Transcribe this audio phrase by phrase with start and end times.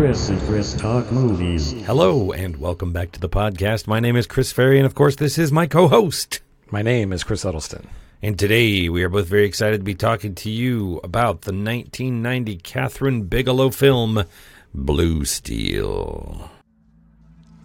[0.00, 1.72] Chris and Chris Talk Movies.
[1.84, 3.86] Hello, and welcome back to the podcast.
[3.86, 6.40] My name is Chris Ferry, and of course, this is my co host.
[6.70, 7.86] My name is Chris Huddleston.
[8.22, 12.56] And today we are both very excited to be talking to you about the 1990
[12.60, 14.24] Kathryn Bigelow film,
[14.72, 16.50] Blue Steel.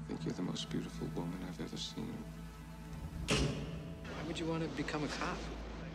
[0.04, 2.18] I think you're the most beautiful woman I've ever seen.
[3.30, 5.38] Why would you want to become a cop?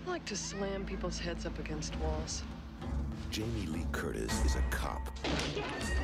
[0.07, 2.45] I like to slam people's heads up against walls.
[3.31, 5.09] Jamie Lee Curtis is a cop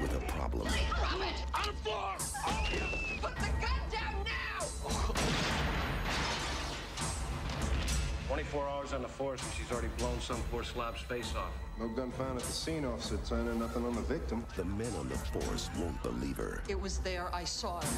[0.01, 0.69] with a problem.
[0.93, 1.35] Robert!
[1.55, 2.15] On the floor!
[2.47, 2.79] All of you!
[3.21, 4.65] Put the gun down now!
[8.29, 11.51] 24 hours on the force and she's already blown some poor slob's face off.
[11.81, 13.55] No gun found at the scene, Officer Turner.
[13.55, 14.47] Nothing on the victim.
[14.55, 16.63] The men on the force won't believe her.
[16.69, 17.89] It was there, I saw it.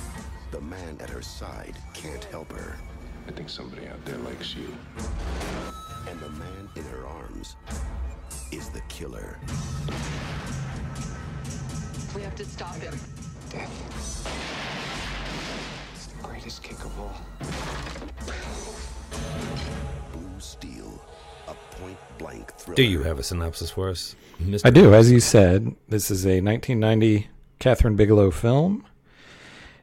[0.52, 2.79] The man at her side can't help her.
[3.26, 4.74] I think somebody out there likes you.
[6.09, 7.56] And the man in her arms
[8.52, 9.38] is the killer.
[12.15, 12.95] We have to stop him.
[13.51, 14.29] Death.
[15.95, 17.21] It's the greatest kick of all.
[20.13, 21.01] Blue Steel,
[21.46, 22.77] a point blank thriller.
[22.77, 24.62] Do you have a synopsis for us, Mr.
[24.65, 24.95] I do.
[24.95, 27.29] As you said, this is a 1990
[27.60, 28.85] Kathryn Bigelow film.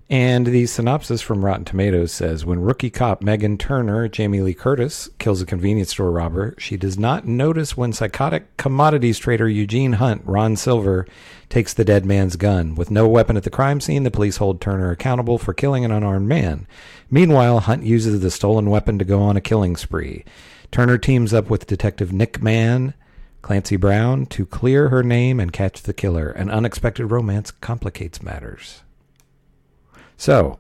[0.07, 5.09] And the synopsis from Rotten Tomatoes says When rookie cop Megan Turner, Jamie Lee Curtis,
[5.17, 10.21] kills a convenience store robber, she does not notice when psychotic commodities trader Eugene Hunt,
[10.23, 11.07] Ron Silver,
[11.49, 12.75] takes the dead man's gun.
[12.75, 15.91] With no weapon at the crime scene, the police hold Turner accountable for killing an
[15.91, 16.67] unarmed man.
[17.09, 20.23] Meanwhile, Hunt uses the stolen weapon to go on a killing spree.
[20.69, 22.93] Turner teams up with Detective Nick Mann,
[23.41, 26.29] Clancy Brown, to clear her name and catch the killer.
[26.29, 28.83] An unexpected romance complicates matters.
[30.17, 30.59] So,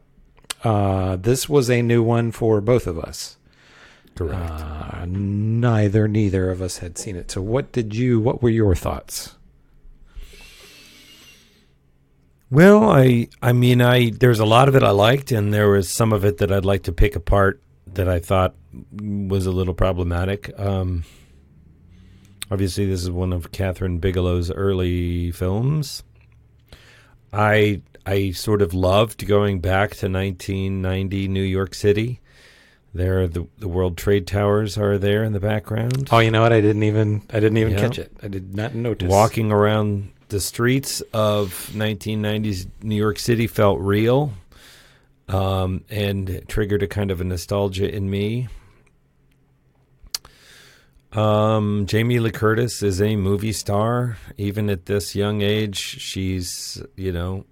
[0.63, 3.37] uh, this was a new one for both of us.
[4.15, 4.51] Correct.
[4.51, 7.31] Uh, neither, neither of us had seen it.
[7.31, 8.19] So, what did you?
[8.19, 9.35] What were your thoughts?
[12.51, 15.89] Well, I I mean I there's a lot of it I liked and there was
[15.89, 18.55] some of it that I'd like to pick apart that I thought
[19.01, 20.57] was a little problematic.
[20.57, 21.03] Um,
[22.51, 26.03] obviously this is one of Kathryn Bigelow's early films.
[27.33, 32.19] I I sort of loved going back to 1990 New York City.
[32.93, 36.07] There the the World Trade Towers are there in the background.
[36.11, 36.53] Oh, you know what?
[36.53, 37.23] I didn't even.
[37.29, 37.79] I didn't even Yeah.
[37.79, 38.11] catch it.
[38.23, 39.09] I did not notice.
[39.09, 44.31] Walking around the streets of 1990s New York City felt real
[45.27, 48.47] um, and triggered a kind of a nostalgia in me.
[51.11, 54.17] Um, Jamie Lee Curtis is a movie star.
[54.37, 57.45] Even at this young age, she's, you know,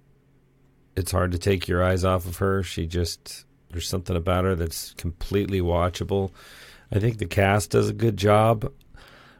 [0.96, 2.62] it's hard to take your eyes off of her.
[2.62, 6.30] She just, there's something about her that's completely watchable.
[6.92, 8.72] I think the cast does a good job.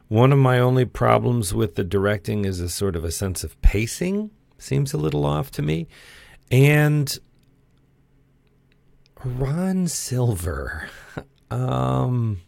[0.07, 3.59] One of my only problems with the directing is a sort of a sense of
[3.61, 5.87] pacing seems a little off to me.
[6.51, 7.17] And
[9.23, 10.89] Ron Silver.
[11.51, 12.41] Um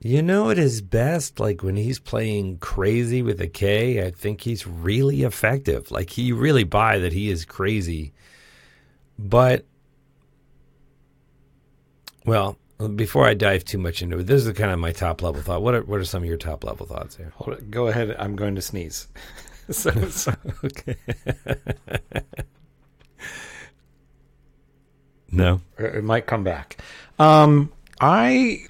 [0.00, 4.42] you know at his best like when he's playing crazy with a K, I think
[4.42, 5.90] he's really effective.
[5.90, 8.12] Like he really buy that he is crazy.
[9.18, 9.64] But
[12.24, 12.58] well,
[12.94, 15.62] before I dive too much into it, this is kind of my top level thought.
[15.62, 17.32] What are what are some of your top level thoughts here?
[17.36, 17.70] Hold it.
[17.70, 18.14] Go ahead.
[18.18, 19.08] I'm going to sneeze.
[19.70, 20.32] so, so
[20.64, 20.96] okay.
[25.32, 25.60] no.
[25.78, 26.78] it might come back.
[27.18, 28.66] Um, I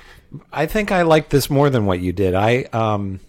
[0.53, 2.35] I think I like this more than what you did.
[2.35, 3.21] I um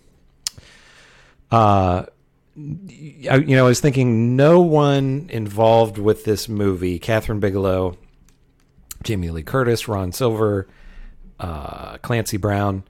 [1.52, 2.06] uh
[2.56, 7.98] you know, I was thinking no one involved with this movie, Kathryn Bigelow,
[9.04, 10.68] Jamie Lee Curtis, Ron Silver,
[11.40, 12.84] uh, Clancy Brown.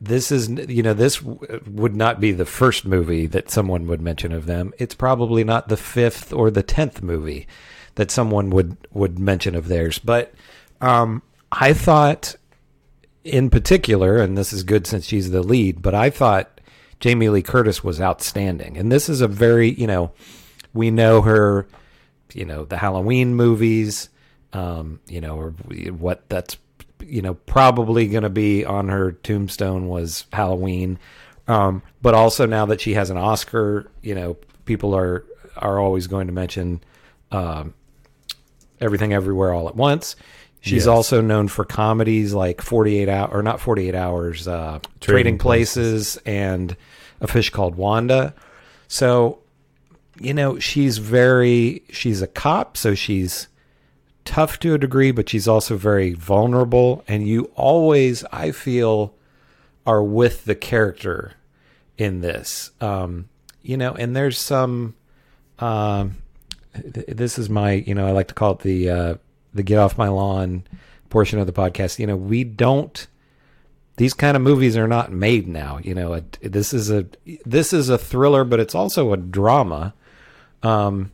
[0.00, 4.02] This is, you know, this w- would not be the first movie that someone would
[4.02, 4.74] mention of them.
[4.78, 7.46] It's probably not the fifth or the tenth movie
[7.94, 9.98] that someone would would mention of theirs.
[10.00, 10.34] But
[10.80, 12.34] um, I thought,
[13.24, 16.60] in particular, and this is good since she's the lead, but I thought
[17.00, 18.76] Jamie Lee Curtis was outstanding.
[18.76, 20.12] And this is a very, you know,
[20.74, 21.66] we know her,
[22.32, 24.10] you know, the Halloween movies,
[24.52, 26.58] um, you know, or what that's,
[27.00, 30.98] you know, probably going to be on her tombstone was Halloween.
[31.48, 35.24] Um, but also now that she has an Oscar, you know, people are
[35.56, 36.82] are always going to mention
[37.30, 37.74] um,
[38.80, 40.16] everything everywhere all at once.
[40.64, 40.86] She's Yes.
[40.86, 46.16] also known for comedies like 48 hour or not 48 hours, uh, Trading Trading, Places.
[46.24, 46.74] and
[47.20, 48.32] A Fish Called Wanda.
[48.88, 49.40] So,
[50.18, 53.48] you know, she's very she's a cop, so she's
[54.24, 59.12] tough to a degree, but she's also very vulnerable and you always I feel
[59.86, 61.32] are with the character
[61.98, 62.70] in this.
[62.80, 63.28] Um,
[63.62, 64.94] you know, and there's some.
[65.58, 66.16] Um,
[66.74, 69.14] th- this is my, you know, I like to call it the uh,
[69.54, 70.64] the get off my lawn
[71.08, 71.98] portion of the podcast.
[71.98, 73.06] You know, we don't.
[73.96, 75.78] These kind of movies are not made now.
[75.82, 77.06] You know, this is a
[77.46, 79.94] this is a thriller, but it's also a drama.
[80.62, 81.12] Um,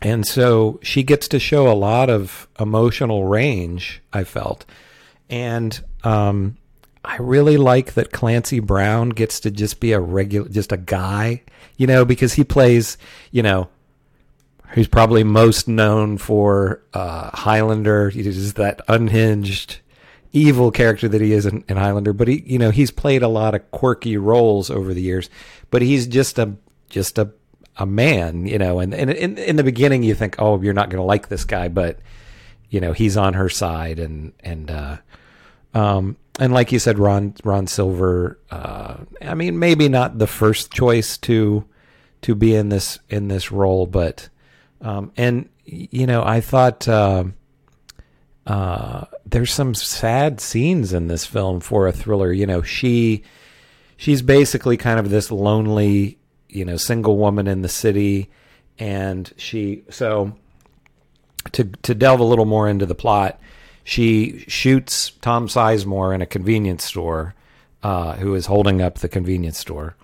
[0.00, 4.02] and so she gets to show a lot of emotional range.
[4.12, 4.64] I felt,
[5.28, 6.56] and um,
[7.04, 11.42] I really like that Clancy Brown gets to just be a regular, just a guy,
[11.76, 12.96] you know, because he plays,
[13.32, 13.68] you know,
[14.72, 18.10] who's probably most known for uh, Highlander.
[18.10, 19.80] He's that unhinged,
[20.32, 22.12] evil character that he is in, in Highlander.
[22.12, 25.28] But he, you know, he's played a lot of quirky roles over the years.
[25.70, 26.56] But he's just a
[26.88, 27.32] just a
[27.76, 28.80] a man, you know.
[28.80, 31.44] And, and in in the beginning, you think, oh, you're not going to like this
[31.44, 31.98] guy, but
[32.70, 34.96] you know, he's on her side, and and uh,
[35.74, 38.38] um, and like you said, Ron Ron Silver.
[38.50, 41.66] Uh, I mean, maybe not the first choice to
[42.22, 44.30] to be in this in this role, but
[44.82, 47.24] um, and you know, I thought uh,
[48.46, 52.32] uh, there's some sad scenes in this film for a thriller.
[52.32, 53.22] You know, she
[53.96, 56.18] she's basically kind of this lonely,
[56.48, 58.28] you know, single woman in the city,
[58.78, 60.36] and she so
[61.52, 63.40] to to delve a little more into the plot,
[63.84, 67.34] she shoots Tom Sizemore in a convenience store,
[67.84, 69.96] uh, who is holding up the convenience store.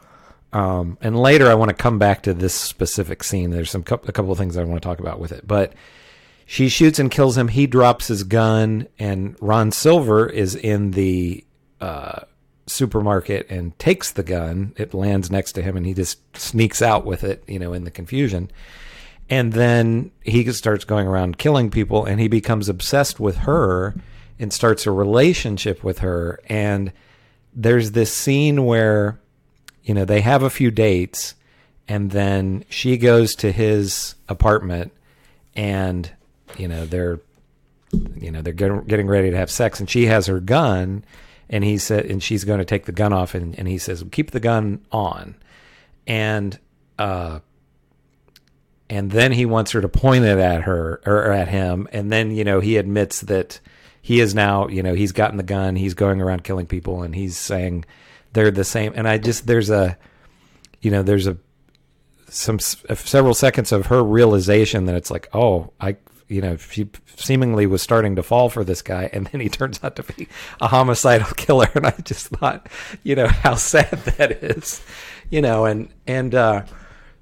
[0.53, 3.50] Um, and later, I want to come back to this specific scene.
[3.50, 5.75] There's some a couple of things I want to talk about with it, but
[6.47, 7.49] she shoots and kills him.
[7.49, 11.45] He drops his gun, and Ron Silver is in the
[11.81, 12.21] uh,
[12.67, 14.73] supermarket and takes the gun.
[14.79, 17.85] It lands next to him, and he just sneaks out with it, you know, in
[17.85, 18.51] the confusion.
[19.29, 23.94] And then he starts going around killing people, and he becomes obsessed with her
[24.39, 26.41] and starts a relationship with her.
[26.47, 26.93] And
[27.53, 29.21] there's this scene where
[29.88, 31.35] you know, they have a few dates
[31.88, 34.93] and then she goes to his apartment
[35.56, 36.11] and
[36.58, 37.20] you know, they're
[38.20, 41.02] you know, they're getting, ready to have sex and she has her gun
[41.49, 44.05] and he said and she's going to take the gun off and, and he says,
[44.12, 45.35] "Keep the gun on."
[46.06, 46.58] And
[46.99, 47.41] uh
[48.91, 52.31] and then he wants her to point it at her or at him and then
[52.31, 53.61] you know he admits that
[54.02, 57.14] he is now you know he's gotten the gun he's going around killing people and
[57.14, 57.84] he's saying
[58.33, 58.93] they're the same.
[58.95, 59.97] And I just there's a,
[60.81, 61.37] you know, there's a
[62.29, 65.97] some several seconds of her realization that it's like, oh, I,
[66.29, 69.81] you know, she seemingly was starting to fall for this guy, and then he turns
[69.83, 70.29] out to be
[70.61, 71.69] a homicidal killer.
[71.75, 72.69] And I just thought,
[73.03, 74.83] you know, how sad that is,
[75.31, 76.65] you know, and and uh,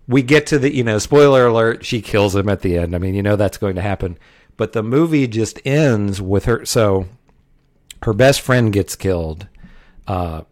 [0.08, 2.94] we get to the, you know, spoiler alert, she kills him at the end.
[2.94, 4.18] I mean, you know, that's going to happen.
[4.56, 6.64] But the movie just ends with her.
[6.64, 7.06] So
[8.02, 9.48] her best friend gets killed.
[10.06, 10.42] Uh,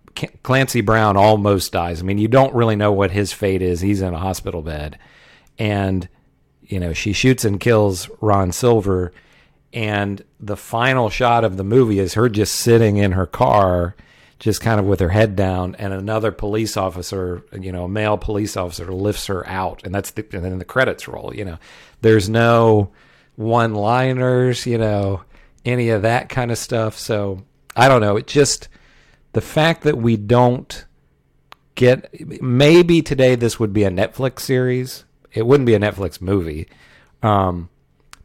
[0.43, 2.01] Clancy Brown almost dies.
[2.01, 3.81] I mean, you don't really know what his fate is.
[3.81, 4.99] He's in a hospital bed.
[5.59, 6.09] And,
[6.63, 9.13] you know, she shoots and kills Ron Silver.
[9.73, 13.97] And the final shot of the movie is her just sitting in her car,
[14.39, 15.75] just kind of with her head down.
[15.77, 19.83] And another police officer, you know, a male police officer lifts her out.
[19.85, 21.59] And that's the, and then the credits roll, you know.
[22.03, 22.93] There's no
[23.37, 25.25] one liners, you know,
[25.65, 26.99] any of that kind of stuff.
[26.99, 27.43] So
[27.75, 28.17] I don't know.
[28.17, 28.69] It just
[29.35, 30.87] the fact that we don't
[31.75, 32.09] get
[32.41, 35.05] maybe today this would be a Netflix series.
[35.33, 36.69] It wouldn't be a Netflix movie.
[37.23, 37.69] Um,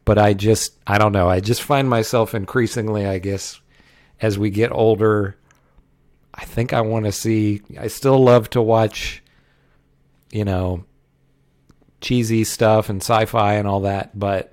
[0.04, 1.28] but I just I don't know.
[1.28, 3.60] I just find myself increasingly, I guess,
[4.20, 5.36] as we get older,
[6.32, 9.22] I think I want to see I still love to watch
[10.30, 10.84] you know
[12.00, 14.52] cheesy stuff and sci-fi and all that, but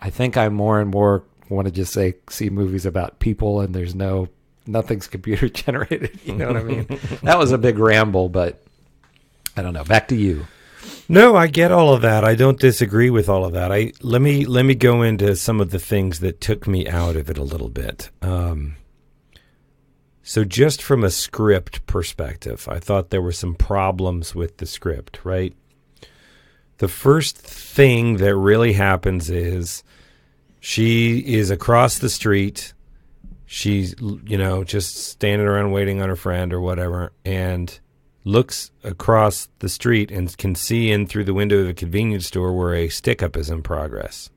[0.00, 3.74] I think I more and more want to just say see movies about people and
[3.74, 4.28] there's no
[4.66, 6.18] nothing's computer generated.
[6.24, 6.86] You know what I mean?
[7.22, 8.62] that was a big ramble, but
[9.56, 9.84] I don't know.
[9.84, 10.46] Back to you.
[11.08, 12.24] No, I get all of that.
[12.24, 13.72] I don't disagree with all of that.
[13.72, 17.16] I let me let me go into some of the things that took me out
[17.16, 18.10] of it a little bit.
[18.22, 18.76] Um,
[20.22, 25.20] so, just from a script perspective, I thought there were some problems with the script.
[25.24, 25.54] Right.
[26.78, 29.82] The first thing that really happens is
[30.60, 32.74] she is across the street
[33.46, 37.78] she's you know just standing around waiting on her friend or whatever and
[38.24, 42.52] looks across the street and can see in through the window of a convenience store
[42.52, 44.30] where a stick up is in progress.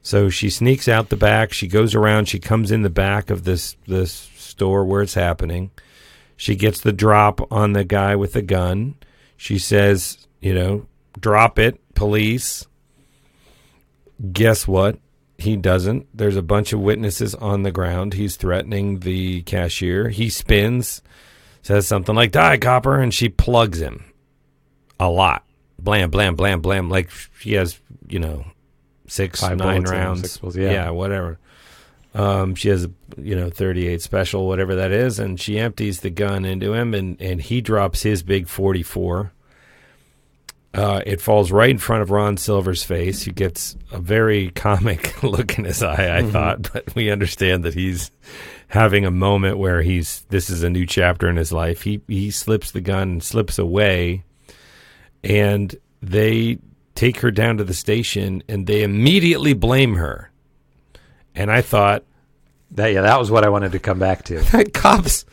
[0.00, 1.52] So she sneaks out the back.
[1.52, 2.28] She goes around.
[2.28, 5.70] She comes in the back of this this store where it's happening.
[6.36, 8.96] She gets the drop on the guy with the gun.
[9.36, 10.86] She says you know
[11.20, 12.66] drop it police.
[14.32, 14.98] Guess what
[15.38, 16.06] he doesn't.
[16.16, 18.14] There's a bunch of witnesses on the ground.
[18.14, 20.08] He's threatening the cashier.
[20.08, 21.02] He spins,
[21.62, 24.04] says something like, Die, copper, and she plugs him.
[25.00, 25.44] a lot.
[25.78, 26.88] Blam, blam, blam, blam.
[26.88, 28.44] Like she has, you know,
[29.06, 30.22] six, Five nine rounds.
[30.22, 30.90] six bullets, yeah.
[30.90, 31.38] whatever.
[32.14, 32.86] Um, she has,
[33.18, 37.20] you know, 38 special, whatever that is, and she empties the gun into him, and,
[37.20, 39.32] and he drops his big 44.
[40.74, 43.22] Uh, it falls right in front of Ron Silver's face.
[43.22, 47.74] He gets a very comic look in his eye, I thought, but we understand that
[47.74, 48.10] he's
[48.68, 51.82] having a moment where he's this is a new chapter in his life.
[51.82, 54.24] He he slips the gun and slips away,
[55.22, 56.58] and they
[56.96, 60.32] take her down to the station, and they immediately blame her.
[61.36, 62.04] And I thought,
[62.72, 64.42] That yeah, that was what I wanted to come back to.
[64.74, 65.24] cops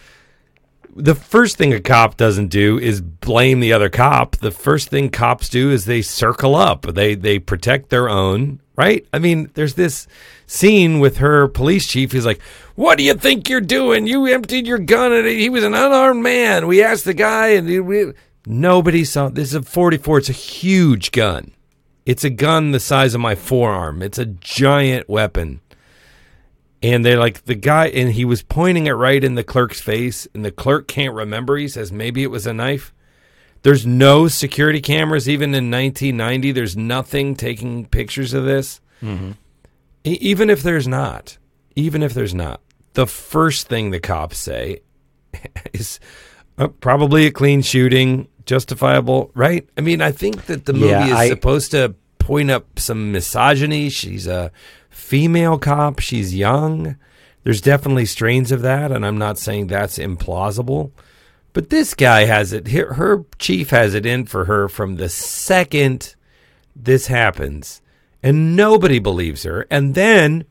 [0.95, 4.35] the first thing a cop doesn't do is blame the other cop.
[4.37, 6.81] The first thing cops do is they circle up.
[6.83, 9.05] They they protect their own right?
[9.13, 10.07] I mean there's this
[10.47, 12.11] scene with her police chief.
[12.11, 12.41] He's like
[12.75, 14.07] what do you think you're doing?
[14.07, 16.67] You emptied your gun and he was an unarmed man.
[16.67, 18.13] We asked the guy and we,
[18.45, 21.51] nobody saw this is a 44 it's a huge gun.
[22.05, 24.01] It's a gun the size of my forearm.
[24.01, 25.61] It's a giant weapon
[26.83, 30.27] and they're like the guy and he was pointing it right in the clerk's face
[30.33, 31.57] and the clerk can't remember.
[31.57, 32.93] He says maybe it was a knife.
[33.63, 38.81] There's no security cameras even in 1990 there's nothing taking pictures of this.
[39.03, 39.35] E-
[40.03, 41.37] even if there's not
[41.75, 42.61] even if there's not
[42.93, 44.81] the first thing the cops say
[45.73, 45.99] is
[46.57, 49.31] uh, probably a clean shooting justifiable.
[49.35, 49.67] Right?
[49.77, 53.11] I mean i think that the movie Yeah, is I- supposed to point up some
[53.11, 53.89] misogyny.
[53.89, 54.51] She's a
[54.91, 56.97] female cop she's young.
[57.43, 60.91] There's definitely strains of that and i'm not saying that's implausible
[61.53, 62.69] but this guy has it.
[62.69, 66.15] Her, chief has it in for her from the second
[66.75, 67.81] this happens
[68.23, 70.45] and nobody believes her and then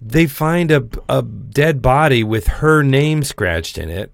[0.00, 4.12] they find a, a dead body with her name scratched in it.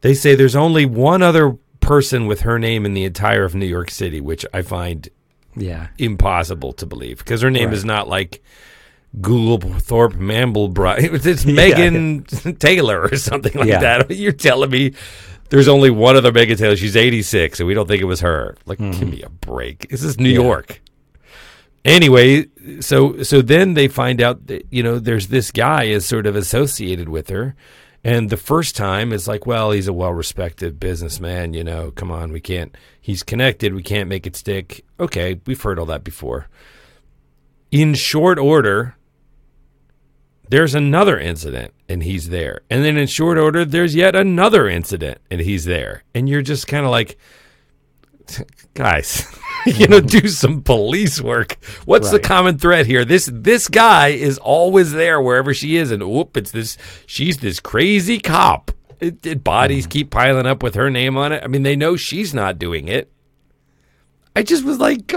[0.00, 3.66] They say there's only one other person with her name in the entire of New
[3.66, 5.08] York City, which I find
[5.60, 5.88] Yeah.
[5.98, 7.74] impossible to believe because her name Right.
[7.74, 8.42] is not like
[9.20, 11.12] Google Thorpe Mamblebri.
[11.14, 12.24] It's, it's Megan
[12.58, 13.80] Taylor or something like Yeah.
[13.80, 14.10] that.
[14.16, 14.94] You're telling me
[15.50, 16.76] there's only one other Megan Taylor.
[16.76, 18.56] She's 86, and we don't think it was her.
[18.66, 19.10] Like, give mm-hmm.
[19.10, 19.88] me a break.
[19.90, 20.80] This is New York.
[21.84, 22.46] Anyway,
[22.80, 26.36] so so then they find out that you know there's this guy is sort of
[26.36, 27.54] associated with her,
[28.02, 31.52] and the first time is like, well, he's a well-respected businessman.
[31.52, 32.74] You know, come on, we can't.
[33.00, 33.74] He's connected.
[33.74, 34.84] We can't make it stick.
[34.98, 36.48] Okay, we've heard all that before.
[37.70, 38.96] In short order,
[40.48, 42.62] there's another incident and he's there.
[42.68, 46.02] And then in short order, there's yet another incident and he's there.
[46.14, 47.16] And you're just kind of like,
[48.74, 49.26] guys,
[49.66, 51.58] you know, do some police work.
[51.84, 53.04] What's the common thread here?
[53.04, 56.76] This this guy is always there wherever she is, and whoop, it's this.
[57.06, 58.70] She's this crazy cop.
[59.00, 59.90] It, it, bodies mm.
[59.90, 61.42] keep piling up with her name on it.
[61.42, 63.10] I mean, they know she's not doing it.
[64.36, 65.12] I just was like,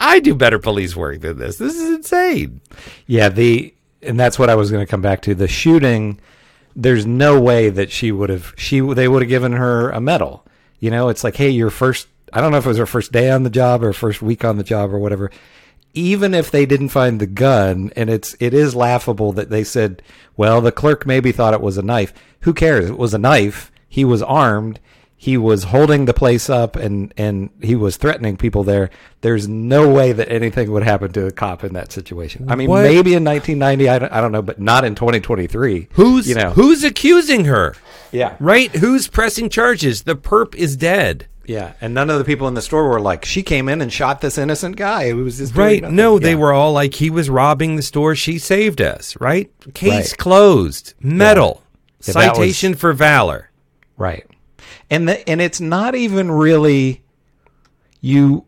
[0.00, 1.56] I do better police work than this.
[1.56, 2.60] This is insane.
[3.06, 5.34] Yeah, the and that's what I was going to come back to.
[5.34, 6.20] The shooting,
[6.76, 10.44] there's no way that she would have she they would have given her a medal.
[10.80, 13.12] You know, it's like, hey, your first I don't know if it was her first
[13.12, 15.30] day on the job or first week on the job or whatever.
[15.94, 20.02] Even if they didn't find the gun, and it's it is laughable that they said,
[20.36, 22.12] well, the clerk maybe thought it was a knife.
[22.40, 22.90] Who cares?
[22.90, 23.72] It was a knife.
[23.88, 24.80] He was armed.
[25.20, 28.88] He was holding the place up and, and he was threatening people there.
[29.20, 32.48] There's no way that anything would happen to a cop in that situation.
[32.48, 32.84] I mean, What?
[32.84, 35.88] maybe in 1990, I don't, I don't know, but not in 2023.
[35.94, 36.50] Who's you know?
[36.50, 37.74] who's accusing her?
[38.12, 38.70] Yeah, Right?
[38.70, 40.04] Who's pressing charges?
[40.04, 41.26] The perp is dead.
[41.48, 41.72] Yeah.
[41.80, 44.20] And none of the people in the store were like, she came in and shot
[44.20, 45.04] this innocent guy.
[45.04, 45.82] It was just Right?
[45.82, 48.14] nothing." No, they were all like, he was robbing the store.
[48.14, 49.16] She saved us.
[49.20, 49.50] Right?
[49.74, 50.18] Case Right.
[50.18, 50.94] closed.
[51.00, 51.62] Medal.
[52.06, 53.50] Yeah, that was- Citation for valor.
[53.96, 54.24] Right.
[54.90, 57.02] And the, and it's not even really
[58.00, 58.44] you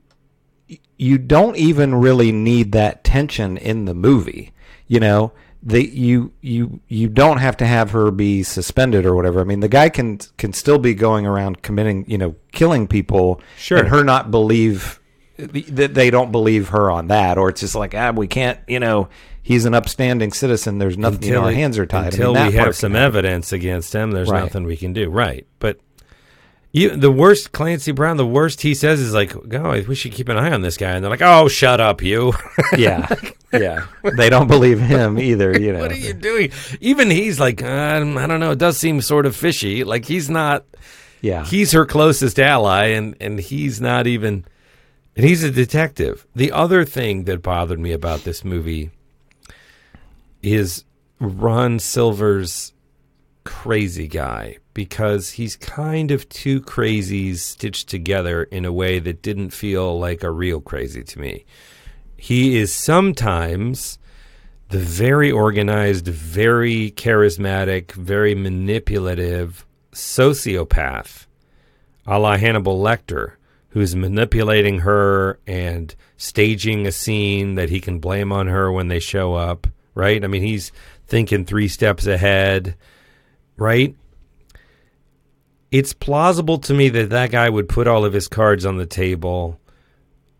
[0.97, 4.53] you don't even really need that tension in the movie.
[4.87, 9.41] You know, the you you you don't have to have her be suspended or whatever.
[9.41, 13.41] I mean, the guy can can still be going around committing, you know, killing people
[13.59, 13.79] Sure.
[13.79, 15.01] and her not believe
[15.37, 18.79] that they don't believe her on that or it's just like, ah, we can't, you
[18.79, 19.09] know,
[19.43, 20.79] he's an upstanding citizen.
[20.79, 21.99] There's nothing, you know, our hands are tied.
[22.15, 23.05] I mean, Until we have some happen.
[23.07, 24.41] evidence against him, there's Right.
[24.43, 25.09] nothing we can do.
[25.09, 25.47] Right.
[25.59, 25.79] But
[26.73, 30.29] you, the worst, Clancy Brown, the worst he says is like, oh, we should keep
[30.29, 30.93] an eye on this guy.
[30.93, 32.33] And they're like, oh, shut up, you.
[32.79, 33.09] yeah,
[33.53, 33.87] yeah.
[34.17, 35.59] They don't believe him either.
[35.59, 36.53] You know, what are you doing?
[36.81, 38.53] Even he's like, um, I don't know.
[38.53, 39.83] It does seem sort of fishy.
[39.83, 40.65] Like he's not.
[41.21, 44.45] yeah, He's her closest ally, and and he's not even.
[45.17, 46.25] And he's a detective.
[46.37, 48.93] The other thing that bothered me about this movie
[50.41, 50.85] is
[51.19, 52.73] Ron Silver's
[53.43, 59.51] crazy guy because he's kind of two crazies stitched together in a way that didn't
[59.51, 61.45] feel like a real crazy to me.
[62.17, 63.99] He is sometimes
[64.69, 71.27] the very organized, very charismatic, very manipulative sociopath,
[72.07, 73.33] a la Hannibal Lecter,
[73.71, 79.01] who's manipulating her and staging a scene that he can blame on her when they
[79.01, 80.23] show up, right?
[80.23, 80.71] I mean, he's
[81.07, 82.77] thinking three steps ahead,
[83.57, 83.97] right?
[85.71, 88.87] It's plausible to me that that guy would put all of his cards on the
[88.87, 89.61] table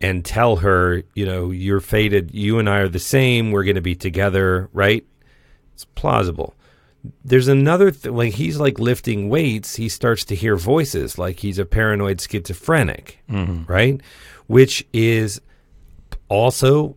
[0.01, 2.33] and tell her, you know, you're fated.
[2.33, 3.51] You and I are the same.
[3.51, 5.05] We're going to be together, right?
[5.73, 6.53] It's plausible.
[7.23, 9.75] There's another th- like he's like lifting weights.
[9.75, 13.23] He starts to hear voices, like he's a paranoid schizophrenic,
[13.67, 13.99] right?
[14.47, 15.41] Which is
[16.29, 16.95] also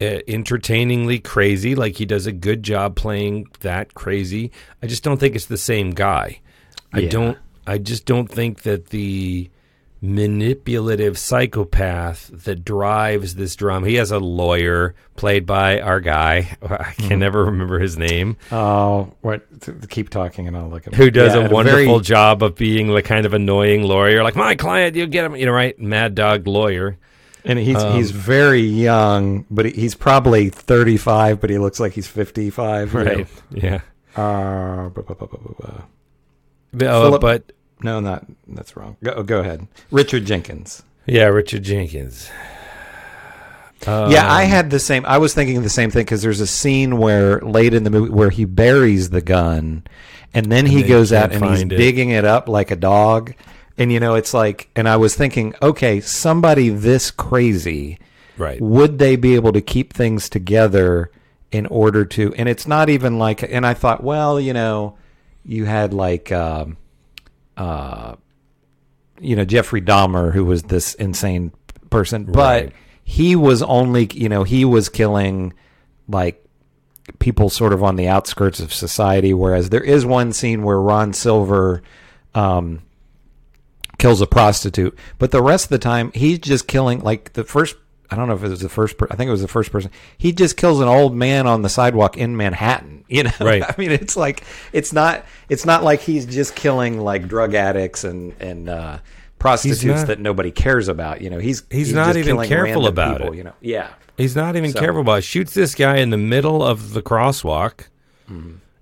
[0.00, 1.74] uh, entertainingly crazy.
[1.76, 4.50] Like he does a good job playing that crazy.
[4.82, 6.40] I just don't think it's the same guy.
[6.92, 7.38] I don't.
[7.66, 9.50] I just don't think that the
[10.02, 13.88] manipulative psychopath that drives this drama.
[13.88, 16.56] He has a lawyer played by our guy.
[16.62, 18.36] I can never remember his name.
[18.52, 19.42] Oh, what?
[19.62, 22.54] th- Keep talking, and I'll look at Who does Yeah, a wonderful very- job of
[22.54, 25.78] being the kind of annoying lawyer, like my client, you get him, you know, right?
[25.78, 26.98] Mad dog lawyer.
[27.46, 31.92] And he's Um, he's very young, but he's probably thirty five, but he looks like
[31.92, 32.94] he's fifty five.
[32.94, 33.26] Right.
[33.50, 33.80] Yeah.
[34.16, 35.82] Uh, bu- bu- bu-
[36.78, 37.52] Philip- but
[37.82, 38.96] no, not that's wrong.
[39.02, 39.66] Go go ahead.
[39.90, 40.82] Richard Jenkins.
[41.06, 42.30] yeah, Richard Jenkins.
[43.86, 45.04] yeah, I Um, had the same.
[45.06, 48.10] I was thinking the same thing because there's a scene where late in the movie
[48.10, 49.84] where he buries the gun,
[50.32, 51.68] and then he goes out and he's it.
[51.68, 53.34] digging it up like a dog.
[53.76, 57.98] And you know, it's like, and I was thinking, okay, somebody this crazy,
[58.38, 58.60] Right.
[58.60, 61.10] would they be able to keep things together
[61.50, 62.32] in order to?
[62.36, 64.96] And it's not even like, and I thought, well, you know,
[65.44, 66.76] you had like, um,
[67.56, 68.16] uh,
[69.20, 71.52] you know, Jeffrey Dahmer, who was this insane
[71.90, 72.72] person, but Right.
[73.04, 75.52] he was only, you know, he was killing
[76.08, 76.44] like
[77.18, 79.32] people sort of on the outskirts of society.
[79.34, 81.82] Whereas there is one scene where Ron Silver
[82.34, 82.82] um,
[83.98, 87.76] kills a prostitute, but the rest of the time he's just killing like the first.
[88.10, 88.98] I don't know if it was the first.
[88.98, 89.90] Per- I think it was the first person.
[90.18, 93.04] He just kills an old man on the sidewalk in Manhattan.
[93.14, 93.62] You know, Right.
[93.62, 95.24] I mean, it's like it's not.
[95.48, 98.98] It's not like he's just killing like drug addicts and and uh,
[99.38, 101.20] prostitutes not- that nobody cares about.
[101.20, 103.36] You know, he's He's not just even careful about people, it.
[103.36, 103.90] You know, yeah.
[104.16, 105.22] He's not even So- careful about it.
[105.22, 107.86] Shoots this guy in the middle of the crosswalk.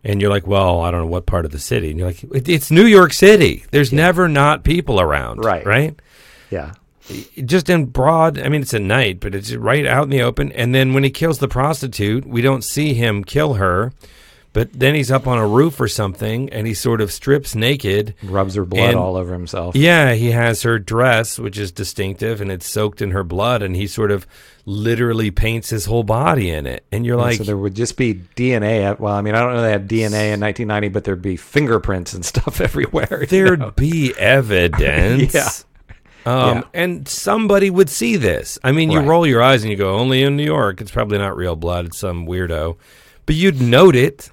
[0.05, 1.91] And you're like, well, I don't know what part of the city.
[1.91, 3.65] And you're like, it's New York City.
[3.71, 5.45] There's never not people around.
[5.45, 5.65] Right.
[5.65, 5.97] Right?
[6.51, 6.73] Yeah.
[7.45, 10.53] Just in broad i mean it's at night but it's right out in the open
[10.53, 13.93] and then when he kills the prostitute we don't see him kill her
[14.55, 18.15] but then he's up on a roof or something and he sort of strips naked
[18.23, 19.75] Rubs her blood And- all over himself.
[19.75, 23.75] yeah he has her dress which is distinctive and it's soaked in her blood and
[23.75, 24.27] he sort of
[24.65, 27.97] literally paints his whole body in it and you're And like so there would just
[27.97, 28.85] be DNA.
[28.85, 31.37] at- Well, I mean, I don't know they had DNA in 1990, but there'd be
[31.37, 33.25] fingerprints and stuff everywhere.
[33.29, 33.71] there'd know?
[33.73, 35.49] be evidence Yeah.
[36.27, 36.63] Um, Yeah.
[36.75, 38.59] And somebody would see this.
[38.63, 39.09] I mean, you Right.
[39.09, 40.81] roll your eyes and you go, only in New York.
[40.81, 41.87] It's probably not real blood.
[41.87, 42.77] It's some weirdo.
[43.27, 44.31] But you'd note it,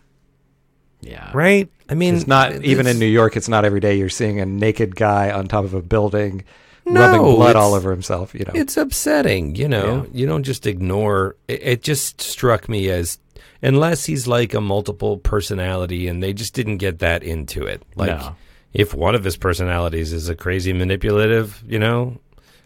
[1.01, 1.31] yeah.
[1.33, 1.69] right?
[1.89, 3.35] I mean, It's not even in New York.
[3.35, 6.43] It's not every day you're seeing a naked guy on top of a building,
[6.85, 8.33] No, rubbing blood all over himself.
[8.35, 10.05] You know, It's upsetting, you know.
[10.13, 11.35] You don't just ignore.
[11.47, 13.17] It, it just struck me as
[13.61, 17.81] unless he's like a multiple personality, and they just didn't get that into it.
[17.95, 18.35] Like, No.
[18.73, 22.19] If one of his personalities is a crazy manipulative, you know,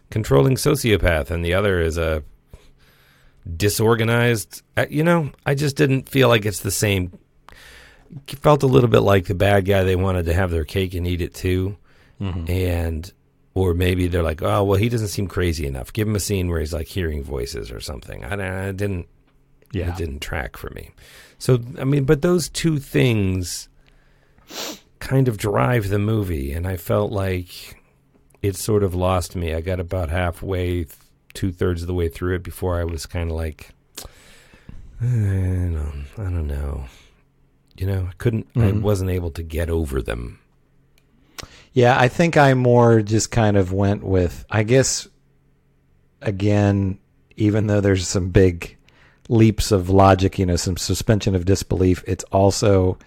[0.10, 2.24] controlling sociopath, and the other is a
[3.58, 7.18] disorganized, you know, I just didn't feel like it's the same.
[8.28, 9.84] Felt a little bit like the bad guy.
[9.84, 11.78] They wanted to have their cake and eat it too,
[12.22, 12.50] mm-hmm.
[12.50, 13.12] and
[13.56, 15.94] or maybe they're like, oh well, he doesn't seem crazy enough.
[15.94, 18.24] Give him a scene where he's like hearing voices or something.
[18.24, 19.08] I, I didn't.
[19.72, 19.90] yeah.
[19.90, 20.92] It didn't track for me.
[21.40, 23.68] So I mean, but those two things
[25.14, 27.80] kind of drive the movie, and I felt like
[28.42, 29.54] it sort of lost me.
[29.54, 30.88] I got about halfway,
[31.36, 33.70] two thirds of the way through it before I was kind of like,
[35.02, 36.86] "Eh, I don't, I don't know.
[37.78, 38.48] You know, I couldn't.
[38.56, 38.82] I Mhm.
[38.82, 40.40] wasn't able to get over them.
[41.74, 45.08] Yeah, I think I more just kind of went with, I guess,
[46.24, 46.98] again,
[47.38, 48.78] even though there's some big
[49.30, 52.98] leaps of logic, you know, some suspension of disbelief, it's also,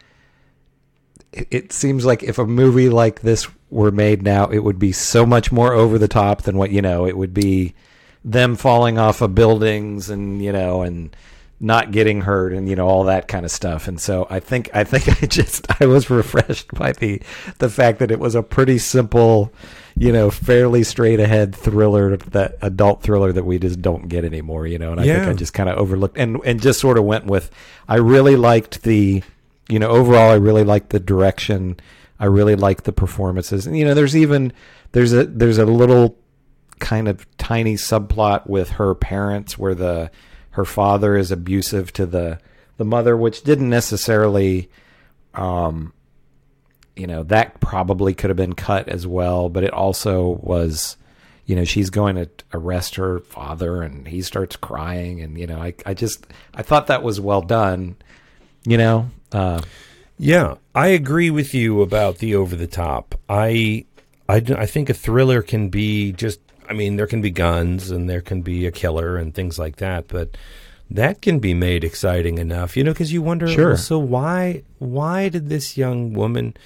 [1.51, 5.27] it, seems like if a movie like this were made now, it would be so
[5.27, 7.75] much more over the top than what, you know, it would be
[8.25, 11.15] them falling off of buildings and, you know, and
[11.59, 13.89] not getting hurt and you know all that kind of stuff.
[13.89, 17.21] And so I think I think I just I was refreshed by the
[17.59, 19.53] the fact that it was a pretty simple,
[19.97, 24.67] you know, fairly straight ahead thriller that adult thriller that we just don't get anymore,
[24.67, 24.93] you know.
[24.93, 27.51] And I think I just kind of overlooked and and just sort of went with
[27.89, 29.23] I really liked the
[29.69, 31.79] you know, overall I really like the direction.
[32.19, 33.67] I really like the performances.
[33.67, 34.53] And you know, there's even
[34.93, 36.19] there's a there's a little
[36.79, 40.11] kind of tiny subplot with her parents where the
[40.51, 42.39] her father is abusive to the
[42.77, 44.71] the mother which didn't necessarily
[45.35, 45.93] um
[46.95, 50.97] you know that probably could have been cut as well but it also was
[51.47, 55.59] you know she's going to arrest her father and he starts crying and you know
[55.59, 57.97] I I just I thought that was well done
[58.67, 59.61] you know uh
[60.19, 63.15] Yeah, I agree with you about the over the top.
[63.29, 63.85] I,
[64.29, 66.41] I, I think a thriller can be just.
[66.69, 69.77] I mean, there can be guns and there can be a killer and things like
[69.77, 70.37] that, but
[70.91, 73.47] that can be made exciting enough, you know, because you wonder.
[73.47, 73.69] Sure.
[73.69, 74.63] well, so why?
[74.79, 76.57] Why did this young woman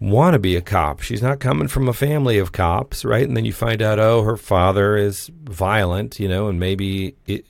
[0.00, 1.00] want to be a cop?
[1.00, 3.26] She's not coming from a family of cops, right?
[3.26, 7.14] And then you find out, oh, her father is violent, you know, and maybe.
[7.26, 7.44] It,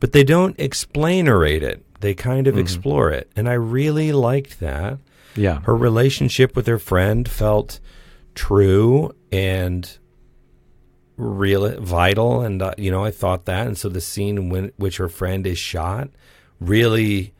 [0.00, 1.84] but they don't explainarate it.
[2.00, 4.98] They kind of explore it, and I really liked that.
[5.36, 5.60] Yeah.
[5.62, 7.80] Her relationship with her friend felt
[8.34, 9.98] true and
[11.16, 13.66] real vital and uh, you know i thought that.
[13.66, 16.10] And so the scene in when, which her friend is shot
[16.60, 17.32] really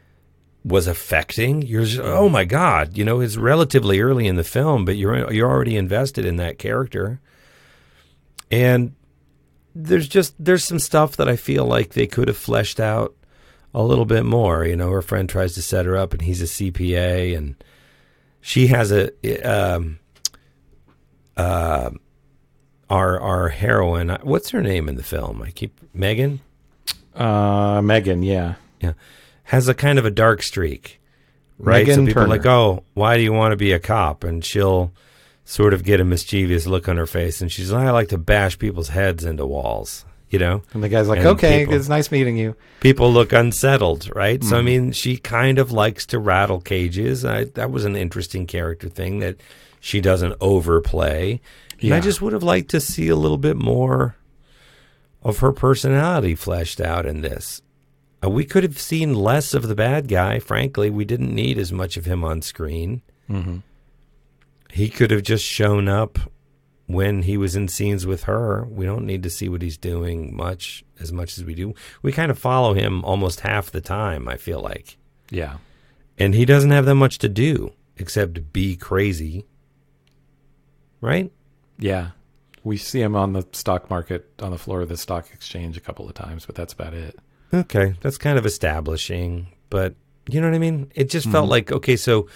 [0.65, 1.63] was affecting.
[1.63, 5.33] You're just, oh my god you know it's relatively early in the film but you're
[5.33, 7.21] you're already invested in that character.
[8.51, 8.95] And
[9.75, 13.13] there's just there's some stuff that i feel like they could have fleshed out
[13.75, 16.41] a little bit more you know her friend tries to set her up and he's
[16.41, 17.57] a cpa and
[18.41, 19.11] she has a
[19.43, 19.99] um
[21.37, 21.91] uh
[22.91, 24.11] our our heroine.
[24.23, 25.43] What's her name in the film?
[25.43, 26.41] I keep megan?
[27.15, 28.57] Uh Megan yeah.
[28.81, 28.93] Yeah.
[29.45, 31.01] Has a kind of a dark streak
[31.59, 31.87] right?
[31.87, 34.25] Megan so people are like oh why do you want to be a cop?
[34.25, 34.93] And she'll
[35.45, 38.17] sort of get a mischievous look on her face and she's like i like to
[38.17, 41.89] bash people's heads into walls you know and the guy's like And okay people- it's
[41.89, 44.43] nice meeting you people look unsettled, right?
[44.45, 44.67] So I Mm-hmm.
[44.67, 47.25] mean, she kind of likes to rattle cages.
[47.25, 49.37] I, that was an interesting character thing that
[49.81, 51.41] she doesn't overplay.
[51.81, 54.17] And I just would have liked to see a little bit more
[55.23, 57.63] of her personality fleshed out in this.
[58.23, 60.39] Uh, we could have seen less of the bad guy.
[60.39, 63.01] Frankly, we didn't need as much of him on screen.
[63.31, 63.63] Mhm.
[64.73, 66.19] He could have just shown up
[66.87, 68.65] when he was in scenes with her.
[68.65, 71.75] We don't need to see what he's doing much as much as we do.
[72.03, 74.97] We kind of follow him almost half the time, I feel like.
[75.31, 75.57] yeah
[76.19, 79.47] And he doesn't have that much to do except be crazy.
[81.01, 81.33] Right?
[81.79, 82.11] Yeah.
[82.63, 85.81] We see him on the stock market on the floor of the stock exchange a
[85.81, 87.19] couple of times, but that's about it.
[87.53, 89.95] Okay, that's kind of establishing, but
[90.29, 90.91] you know what I mean?
[90.95, 91.51] It just felt Mhm.
[91.51, 92.27] like okay, so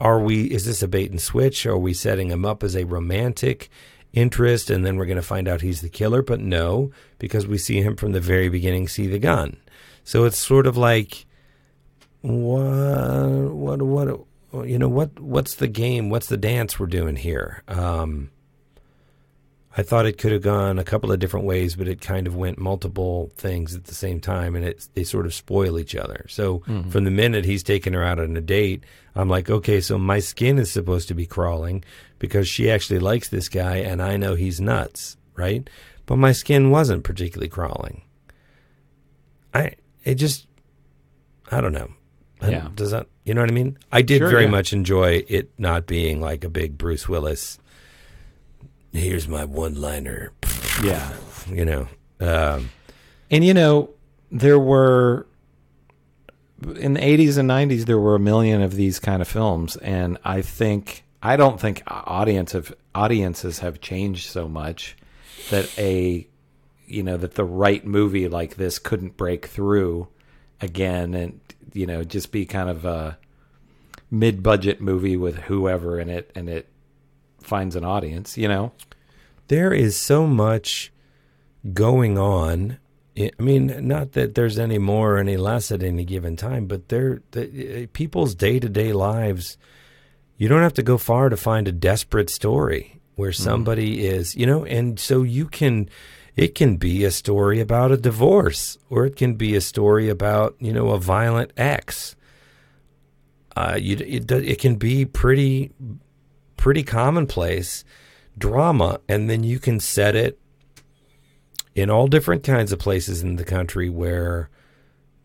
[0.00, 1.66] are we is this a bait and switch?
[1.66, 3.70] Are we setting him up as a romantic
[4.12, 6.22] interest and then we're going to find out he's the killer?
[6.22, 9.58] But no, because we see him from the very beginning see the gun.
[10.04, 11.26] So it's sort of like
[12.22, 16.10] what what what you know what what's the game?
[16.10, 17.62] What's the dance we're doing here?
[17.68, 18.30] Um
[19.78, 22.34] I thought it could have gone a couple of different ways, but it kind of
[22.34, 26.24] went multiple things at the same time, and it they sort of spoil each other.
[26.28, 26.90] So Mhm.
[26.90, 28.84] from the minute he's taking her out on a date,
[29.14, 31.84] I'm like, okay, so my skin is supposed to be crawling
[32.18, 35.68] because she actually likes this guy, and I know he's nuts, right?
[36.06, 38.02] But my skin wasn't particularly crawling.
[39.54, 39.72] I
[40.04, 40.46] it just
[41.50, 41.90] I don't know.
[42.42, 42.68] Yeah.
[42.74, 43.76] Does that you know what I mean?
[43.92, 44.50] I did Sure, very yeah.
[44.50, 47.58] much enjoy it not being like a big Bruce Willis.
[48.96, 50.32] Here's my one liner.
[50.82, 51.12] Yeah.
[51.50, 51.88] You know.
[52.20, 52.70] Um,
[53.30, 53.90] And you know,
[54.30, 55.26] there were
[56.76, 60.16] in the 80s and 90s there were a million of these kind of films and
[60.24, 64.96] I think I don't think audience have audiences have changed so much
[65.50, 66.26] that a
[66.86, 70.08] you know that the right movie like this couldn't break through
[70.60, 71.40] again and
[71.74, 73.18] you know just be kind of a
[74.10, 76.68] mid-budget movie with whoever in it and it
[77.46, 78.72] finds an audience, you know.
[79.48, 80.92] there is so much
[81.72, 82.78] going on.
[83.18, 86.88] I mean, not that there's any more or any less at any given time, but
[86.88, 89.56] there, the, uh, people's day to day lives.
[90.36, 94.44] You don't have to go far to find a desperate story where somebody is, you
[94.44, 95.88] know, and so you can.
[96.34, 100.54] It can be a story about a divorce, or it can be a story about,
[100.58, 102.14] you know, a violent ex.
[103.56, 105.72] Uh, you, it, it can be pretty,
[106.56, 107.84] pretty commonplace
[108.38, 110.38] drama, and then you can set it
[111.74, 114.48] in all different kinds of places in the country where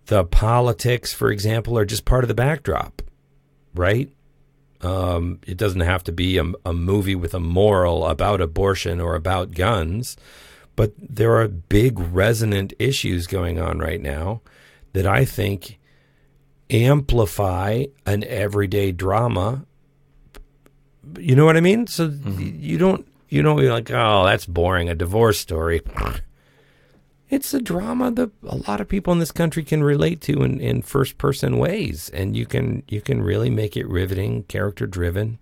[0.08, 3.02] the politics, for example, are just part of the backdrop,
[3.74, 4.10] right?
[4.82, 9.15] Um, it doesn't have to be a, a movie with a moral about abortion or
[9.15, 10.17] about guns,
[10.76, 14.41] but there are big resonant issues going on right now
[14.94, 15.80] that I think
[16.70, 19.65] amplify an everyday drama.
[21.17, 21.87] You know what I mean?
[21.87, 22.55] So mm-hmm.
[22.59, 25.81] you don't you don't be like, oh, that's boring, a divorce story.
[27.31, 30.59] It's a drama that a lot of people in this country can relate to in,
[30.59, 35.39] in first person ways, and you can you can really make it riveting, character driven.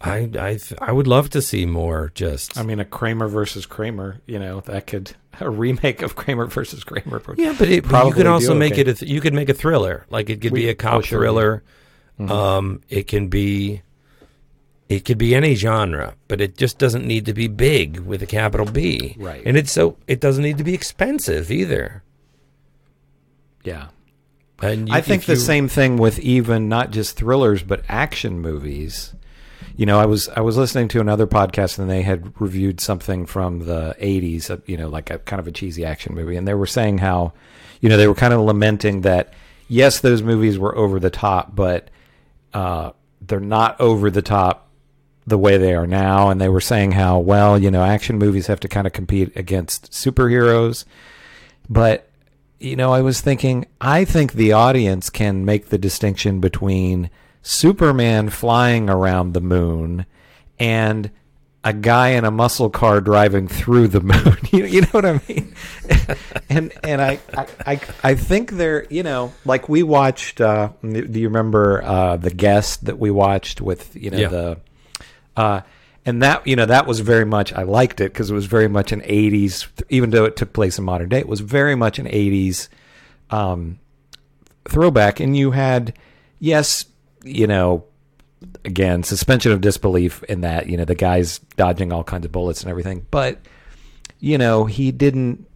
[0.00, 2.12] I I I would love to see more.
[2.14, 6.46] Just I mean, a Kramer versus Kramer, you know, that could a remake of Kramer
[6.46, 7.20] versus Kramer.
[7.36, 8.82] Yeah, but, it, but you could also make okay.
[8.82, 8.88] it.
[8.88, 10.06] A th- you could make a thriller.
[10.10, 11.64] Like it could We- be a cop oh, sure, thriller.
[12.18, 12.30] Mhm.
[12.30, 13.82] Um, it can be.
[14.88, 18.26] It could be any genre, but it just doesn't need to be big with a
[18.26, 19.14] capital B.
[19.18, 19.42] Right.
[19.44, 22.02] And it's so it doesn't need to be expensive either.
[23.64, 23.88] Yeah.
[24.62, 27.82] And you, I think if the you- same thing with even not just thrillers but
[27.88, 29.14] action movies.
[29.76, 33.26] You know, I was I was listening to another podcast and they had reviewed something
[33.26, 36.48] from the 80s, uh, you know, like a kind of a cheesy action movie and
[36.48, 37.32] they were saying how
[37.80, 39.34] you know, they were kind of lamenting that
[39.68, 41.90] yes, those movies were over the top, but
[42.54, 44.68] uh they're not over the top
[45.26, 48.46] the way they are now and they were saying how well, you know, action movies
[48.46, 50.84] have to kind of compete against superheroes.
[51.68, 52.08] But
[52.58, 57.10] you know, I was thinking, I think the audience can make the distinction between
[57.42, 60.06] Superman flying around the moon
[60.58, 61.10] and
[61.64, 64.36] a guy in a muscle car driving through the moon.
[64.52, 65.54] you, you know what I mean?
[66.48, 70.40] and and I, I I I think they're you know like we watched.
[70.40, 74.28] Uh, do you remember uh, the guest that we watched with you know Yeah.
[74.28, 74.58] the
[75.36, 75.60] uh,
[76.06, 78.68] and that you know that was very much I liked it because it was very
[78.68, 81.18] much an '80s, even though it took place in modern day.
[81.18, 82.68] It was very much an '80s
[83.30, 83.78] um,
[84.66, 85.94] throwback, and you had
[86.38, 86.86] yes,
[87.24, 87.84] you know,
[88.68, 92.60] again suspension of disbelief in that you know the guy's dodging all kinds of bullets
[92.62, 93.40] and everything, but
[94.20, 95.46] you know he didn't.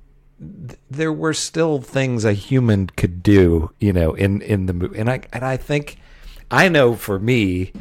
[0.40, 4.98] th- There were still things a human could do, you know, in in the movie,
[4.98, 5.98] and I and I think
[6.50, 7.72] I know for me,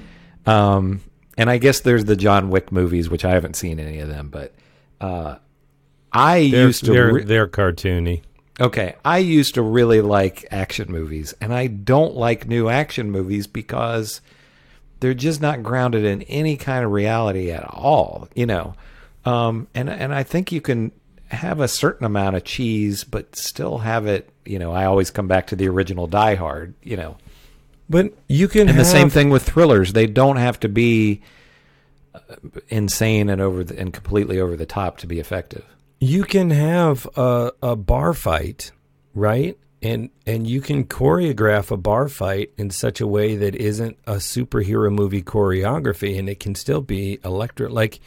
[0.46, 1.02] um,
[1.38, 4.30] and I guess there's the John Wick movies, which I haven't seen any of them,
[4.30, 4.54] but
[5.00, 5.38] uh,
[6.12, 8.22] I they're, used to they're, re- they're cartoony.
[8.60, 13.48] Okay, I used to really like action movies, and I don't like new action movies
[13.48, 14.22] because
[15.02, 18.76] they're just not grounded in any kind of reality at all, you know.
[19.26, 20.92] Um, and and I think you can
[21.28, 24.30] have a certain amount of cheese, but still have it.
[24.46, 26.74] You know, I always come back to the original Die Hard.
[26.82, 27.18] You know,
[27.90, 31.22] But you can and the same thing with thrillers; they don't have to be
[32.16, 32.20] uh,
[32.70, 35.66] insane and over the, and completely over the top to be effective.
[36.00, 38.72] you can have a, a bar fight,
[39.14, 39.58] right?
[39.82, 44.16] And and you can choreograph a bar fight in such a way that isn't a
[44.16, 47.72] superhero movie choreography, and it can still be electric.
[47.72, 48.00] Like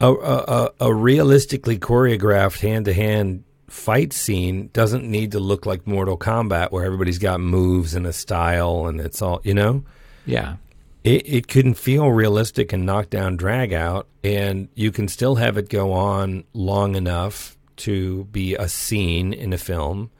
[0.00, 5.86] a a, a, realistically choreographed hand to hand fight scene doesn't need to look like
[5.86, 9.84] Mortal Kombat, where everybody's got moves and a style, and it's all you know
[10.24, 10.56] Yeah,
[11.04, 15.56] it, it couldn't feel realistic and knock down drag out and you can still have
[15.56, 20.10] it go on long enough to be a scene in a film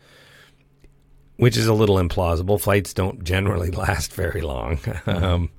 [1.41, 2.61] which is a little implausible.
[2.61, 4.79] Flights don't generally last very long.
[5.07, 5.51] Um,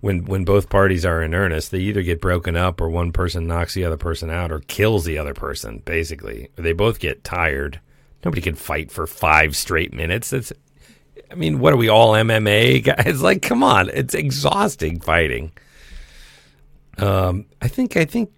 [0.00, 3.46] when when both parties are in earnest they either get broken up or one person
[3.46, 6.48] knocks the other person out or kills the other person basically.
[6.56, 7.80] They both get tired.
[8.24, 10.30] Nobody can fight for five straight minutes.
[10.30, 10.52] That's
[11.30, 13.22] I mean, what are we all MMA guys?
[13.22, 15.52] Like, come on, it's exhausting fighting.
[16.98, 18.30] Um, I think, I think,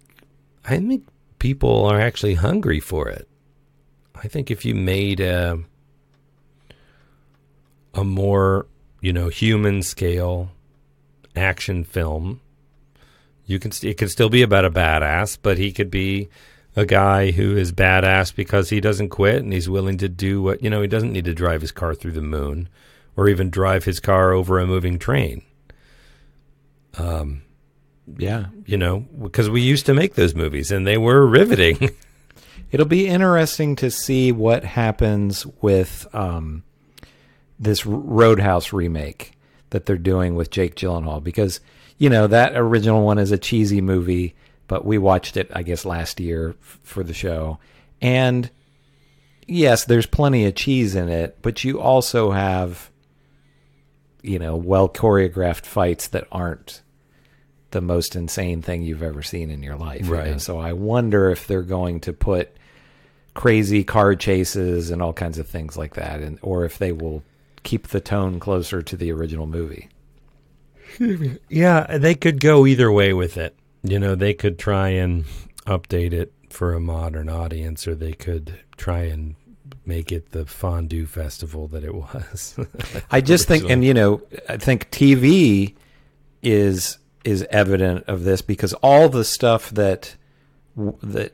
[0.65, 1.07] I think
[1.39, 3.27] people are actually hungry for it.
[4.15, 5.59] I think if you made a
[7.99, 8.65] a more,
[9.01, 10.49] you know, human scale
[11.35, 12.39] action film,
[13.45, 16.29] you can st- it could still be about a badass, but he could be
[16.75, 20.63] a guy who is badass because he doesn't quit and he's willing to do what
[20.63, 22.69] you know he doesn't need to drive his car through the moon
[23.17, 25.41] or even drive his car over a moving train.
[26.97, 27.41] Um
[28.17, 28.47] yeah.
[28.65, 31.89] you know because we used to make those movies and they were riveting.
[32.71, 36.63] It'll be interesting to see what happens with um,
[37.59, 39.37] this Roadhouse remake
[39.71, 41.59] that they're doing with Jake Gyllenhaal because
[41.97, 44.35] you know that original one is a cheesy movie,
[44.67, 47.59] but we watched it I guess last year f- for the show,
[48.01, 48.49] and
[49.47, 52.89] yes, there's plenty of cheese in it, but you also have
[54.21, 56.81] you know well choreographed fights that aren't
[57.71, 60.05] the most insane thing you've ever seen in your life.
[60.05, 60.17] you know?
[60.17, 60.41] Right.
[60.41, 62.55] So I wonder if they're going to put
[63.35, 67.23] crazy car chases and all kinds of things like that, and or if they will
[67.63, 69.89] keep the tone closer to the original movie.
[71.49, 73.55] Yeah, they could go either way with it.
[73.83, 75.25] You know, they could try and
[75.65, 79.35] update it for a modern audience, or they could try and
[79.85, 82.57] make it the fondue festival that it was.
[83.11, 85.75] I just think, and you know, I think TV
[86.41, 90.15] is is evident of this because all the stuff that
[90.75, 91.33] that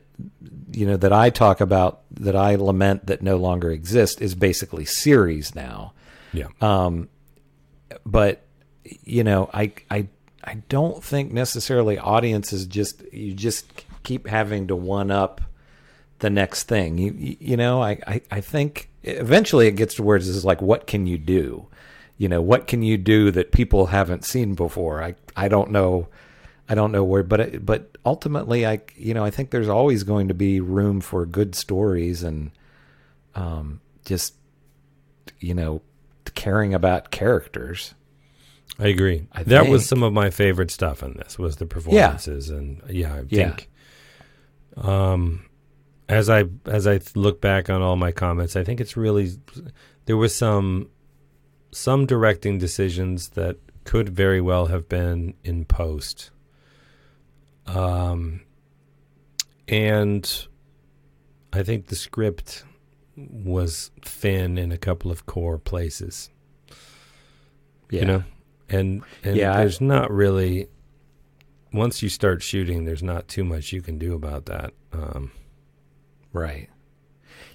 [0.72, 4.84] you know that I talk about that I lament that no longer exist is basically
[4.84, 5.92] series now.
[6.36, 6.48] Yeah.
[6.60, 7.08] Um,
[8.04, 8.42] but
[8.84, 10.08] you know, I I
[10.44, 15.40] I don't think necessarily audiences just you just keep having to one up
[16.20, 16.98] the next thing.
[16.98, 20.86] You you, know, I, I I think eventually it gets to where it's like, what
[20.86, 21.66] can you do?
[22.18, 25.02] You know, what can you do that people haven't seen before?
[25.02, 26.08] I I don't know.
[26.68, 30.28] I don't know where, but but ultimately, I you know I think there's always going
[30.28, 32.50] to be room for good stories and
[33.34, 34.34] um, just
[35.40, 35.82] you know
[36.34, 37.94] caring about characters.
[38.78, 39.26] I agree.
[39.32, 43.14] I that was some of my favorite stuff in this was the performances and yeah,
[43.14, 43.50] I Yeah.
[43.54, 43.70] think
[44.76, 45.46] um
[46.08, 49.30] as I as I look back on all my comments, I think it's really
[50.04, 50.90] there was some
[51.72, 56.30] some directing decisions that could very well have been in post.
[57.66, 58.42] Um
[59.68, 60.46] and
[61.52, 62.64] I think the script
[63.16, 66.28] was thin in a couple of core places
[67.90, 68.00] Yeah.
[68.00, 68.24] you know
[68.68, 70.68] and and Yeah, I- there's not really
[71.72, 75.30] once you start shooting there's not too much you can do about that um
[76.32, 76.68] Right.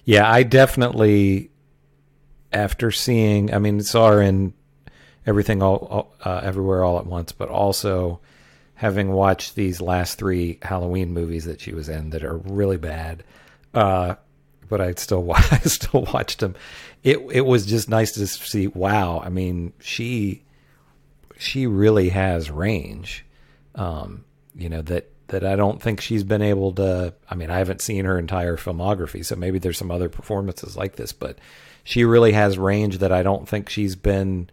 [0.04, 1.52] Yeah, I definitely,
[2.52, 4.54] after seeing, I mean, saw her in
[5.24, 8.20] everything all, all uh, everywhere all at once, but also
[8.74, 13.22] having watched these last three Halloween movies that she was in that are really bad,
[13.74, 14.16] uh,
[14.72, 16.54] but I still I still watched them.
[17.02, 18.68] It it was just nice to see.
[18.68, 20.44] Wow, I mean, she
[21.36, 23.26] she really has range.
[23.74, 27.12] Um, you know that that I don't think she's been able to.
[27.28, 30.96] I mean, I haven't seen her entire filmography, so maybe there's some other performances like
[30.96, 31.38] this, but
[31.84, 34.48] she really has range that I don't think she's been.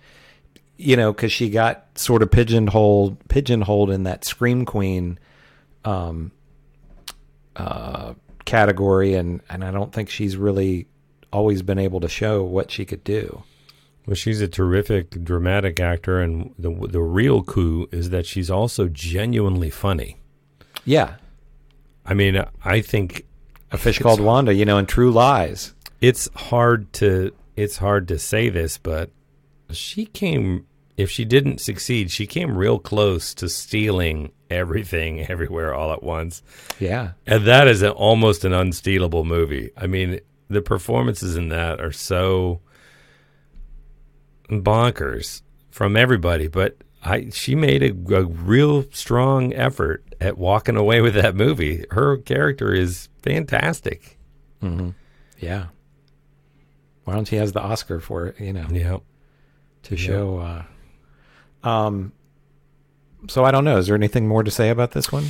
[0.75, 5.17] You know, because she got sort of pigeonholed, pigeonholed in that scream queen,
[5.85, 6.31] um,
[7.55, 8.15] uh,
[8.49, 10.87] category, and and I don't think she's really
[11.31, 13.43] always been able to show what she could do.
[14.07, 18.87] well she's a terrific dramatic actor and the the real coup is that she's also
[18.87, 20.17] genuinely funny
[20.85, 21.15] Yeah,
[22.05, 22.43] i mean
[22.75, 23.25] i think
[23.71, 25.75] a fish called Wanda, you know, in True Lies.
[26.01, 29.11] it's hard to it's hard to say this but
[29.71, 30.65] she came
[30.97, 36.41] if she didn't succeed she came real close to stealing everything everywhere all at once
[36.79, 39.71] Yeah, And that is an, almost an unstealable movie.
[39.77, 42.61] I mean, the performances in that are so
[44.49, 51.01] bonkers from everybody, but I she made a, a real strong effort at walking away
[51.01, 51.85] with that movie.
[51.91, 54.17] Her character is fantastic.
[54.61, 55.67] yeah.
[57.05, 58.39] Why don't she has the Oscar for it?
[58.39, 58.97] You know, Yeah.
[59.83, 60.65] to show.
[61.63, 62.11] Uh, um.
[63.27, 63.77] So I don't know.
[63.77, 65.25] Is there anything more to say about this one?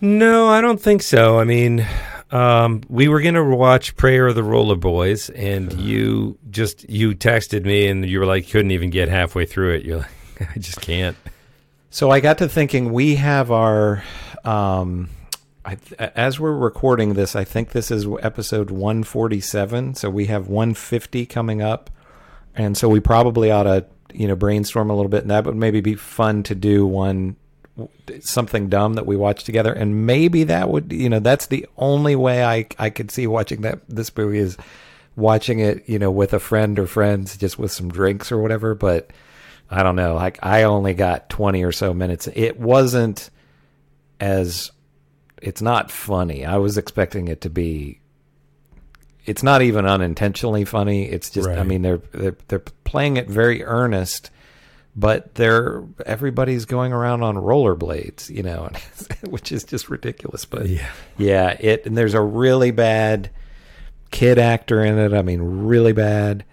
[0.00, 1.38] No, I don't think so.
[1.38, 1.86] I mean,
[2.30, 7.64] um, we were gonna watch Prayer of the Roller Boys, and you just you texted
[7.64, 9.84] me, and you were like, couldn't even get halfway through it.
[9.84, 10.08] You're like,
[10.56, 11.16] I just can't.
[11.90, 14.02] So I got to thinking we have our
[14.44, 15.10] um
[15.64, 19.94] I, as we're recording this, I think this is episode 147.
[19.94, 21.90] So we have 150 coming up,
[22.54, 25.56] and so we probably ought to, you know, brainstorm a little bit, and that would
[25.56, 27.36] maybe be fun to do one
[28.20, 32.16] something dumb that we watch together, and maybe that would, you know, that's the only
[32.16, 34.56] way I I could see watching that this movie is
[35.16, 38.74] watching it, you know, with a friend or friends, just with some drinks or whatever.
[38.74, 39.10] But
[39.70, 42.28] I don't know, like I only got 20 or so minutes.
[42.34, 43.30] It wasn't
[44.18, 44.72] as
[45.40, 46.44] it's not funny.
[46.44, 47.99] I was expecting it to be.
[49.26, 51.04] It's not even unintentionally funny.
[51.04, 54.30] It's just, I mean, they're they're they're playing it very earnest,
[54.96, 58.70] but they're everybody's going around on rollerblades, you know,
[59.28, 60.44] which is just ridiculous.
[60.44, 60.90] But Yeah.
[61.18, 63.30] yeah, it and there's a really bad
[64.10, 65.12] kid actor in it.
[65.12, 66.44] I mean, really bad.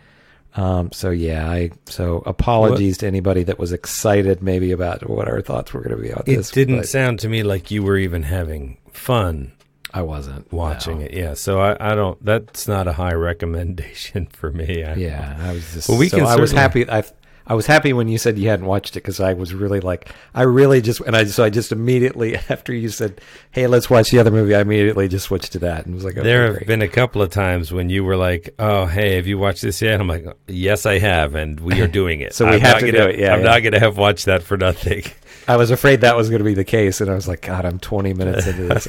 [0.56, 5.42] Um, so yeah, I so apologies to anybody that was excited maybe about what our
[5.42, 6.50] thoughts were going to be on It this.
[6.52, 9.52] It didn't but sound to me like you were even having fun
[9.98, 11.06] I wasn't watching no.
[11.06, 11.14] it.
[11.14, 12.24] Yeah, so I, I don't.
[12.24, 14.84] That's not a high recommendation for me.
[14.84, 15.90] I, Yeah, I was just.
[15.90, 16.88] Well, we so can I was happy.
[16.88, 17.04] I
[17.50, 20.14] I was happy when you said you hadn't watched it because I was really like,
[20.36, 23.22] I really just, and I so I just immediately after you said,
[23.52, 26.18] "Hey, let's watch the other movie," I immediately just switched to that and was like,
[26.18, 26.68] okay, there have great.
[26.68, 29.82] been a couple of times when you were like, "Oh, hey, have you watched this
[29.82, 32.80] yet?" I'm like, "Yes, I have, and we are doing it." So we I'm have
[32.80, 33.46] to gonna, do it, yeah, I'm yeah.
[33.46, 35.04] not going to have watched that for nothing.
[35.48, 37.66] I was afraid that was going to be the case, and I was like, God,
[37.66, 38.88] I'm 20 minutes into this.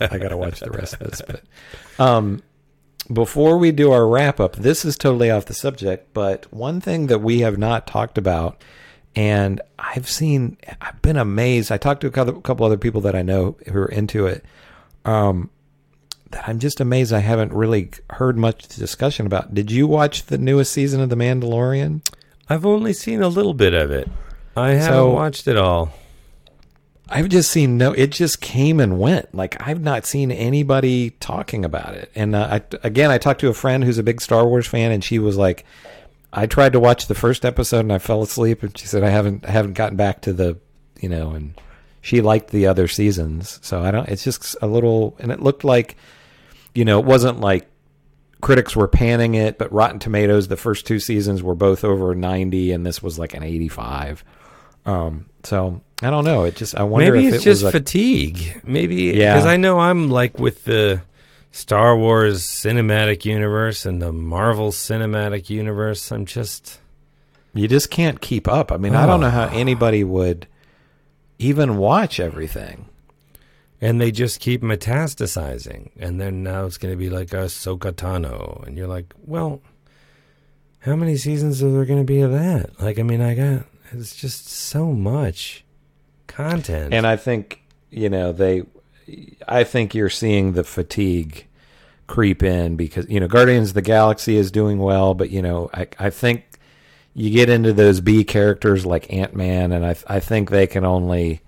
[0.00, 1.22] I gotta, watch the rest of this.
[1.22, 1.42] But
[2.04, 2.42] um,
[3.12, 7.06] before we do our wrap up, this is totally off the subject, but one thing
[7.06, 8.62] that we have not talked about,
[9.14, 11.70] and I've seen, I've been amazed.
[11.70, 14.44] I talked to a couple, couple other people that I know who are into it.
[15.04, 15.50] Um,
[16.30, 19.54] that I'm just amazed I haven't really heard much discussion about.
[19.54, 22.00] Did you watch the newest season of The Mandalorian?
[22.48, 24.08] I've only seen a little bit of it.
[24.56, 25.92] I haven't So- watched it all.
[27.06, 27.92] I've just seen no.
[27.92, 29.34] It just came and went.
[29.34, 32.10] Like I've not seen anybody talking about it.
[32.14, 34.90] And uh, I, again, I talked to a friend who's a big Star Wars fan,
[34.90, 35.66] and she was like,
[36.32, 39.10] "I tried to watch the first episode and I fell asleep." And she said, "I
[39.10, 40.56] haven't, I haven't gotten back to the,
[40.98, 41.52] you know." And
[42.00, 44.08] she liked the other seasons, so I don't.
[44.08, 45.96] It's just a little, and it looked like,
[46.74, 47.66] you know, it wasn't like
[48.40, 52.72] critics were panning it, but Rotten Tomatoes, the first two seasons were both over ninety,
[52.72, 54.24] and this was like an eighty-five.
[54.86, 56.44] Um, so I don't know.
[56.44, 58.60] It just I wonder Maybe if it's it was just a, fatigue.
[58.64, 59.34] Maybe Yeah.
[59.34, 61.02] because I know I'm like with the
[61.52, 66.10] Star Wars cinematic universe and the Marvel cinematic universe.
[66.10, 66.80] I'm just
[67.54, 68.72] you just can't keep up.
[68.72, 69.56] I mean, I don't know how Oh.
[69.58, 70.46] anybody would
[71.38, 72.86] even watch everything.
[73.80, 78.66] and they just keep metastasizing, and then now it's going to be like Ahsoka Tano,
[78.66, 79.60] and you're like, well,
[80.78, 82.80] how many seasons are there going to be of that?
[82.80, 83.66] Like, I mean, I got
[84.00, 85.64] it's just so much
[86.26, 88.62] content, And I think, you know, they
[89.46, 91.46] I think you're seeing the fatigue
[92.06, 95.70] creep in because, you know, Guardians of the Galaxy is doing well, but you know,
[95.72, 96.44] I I think
[97.14, 101.40] you get into those B characters like Ant-Man and I I think they can only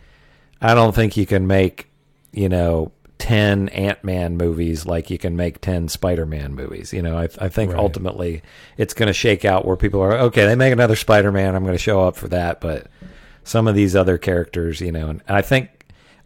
[0.61, 1.89] I don't think you can make,
[2.33, 6.93] you know, 10 Ant-Man movies like you can make 10 Spider-Man movies.
[6.93, 7.81] You know, I, I think Right.
[7.81, 8.43] ultimately
[8.77, 11.55] it's going to shake out where people are, okay, they make another Spider-Man.
[11.55, 12.61] I'm going to show up for that.
[12.61, 12.89] But
[13.43, 15.71] some of these other characters, you know, and I think,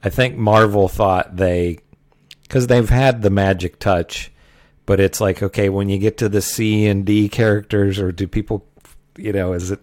[0.03, 1.79] I think Marvel thought they,
[2.49, 4.33] cause they've had the magic touch,
[4.87, 8.27] but it's like, okay, when you get to the C and D characters or do
[8.27, 8.67] people,
[9.17, 9.81] you know, is it,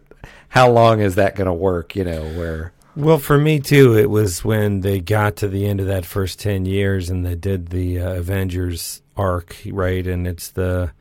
[0.50, 1.96] how long is that going to work?
[1.96, 5.80] You know, where, Well, for me too, it was when they got to the end
[5.80, 10.06] of that first ten years and they did the uh, Avengers arc, right?
[10.08, 10.92] And it's the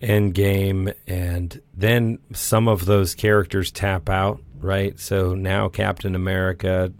[0.00, 4.98] end game, and then some of those characters tap out, right?
[4.98, 6.92] So now Captain America,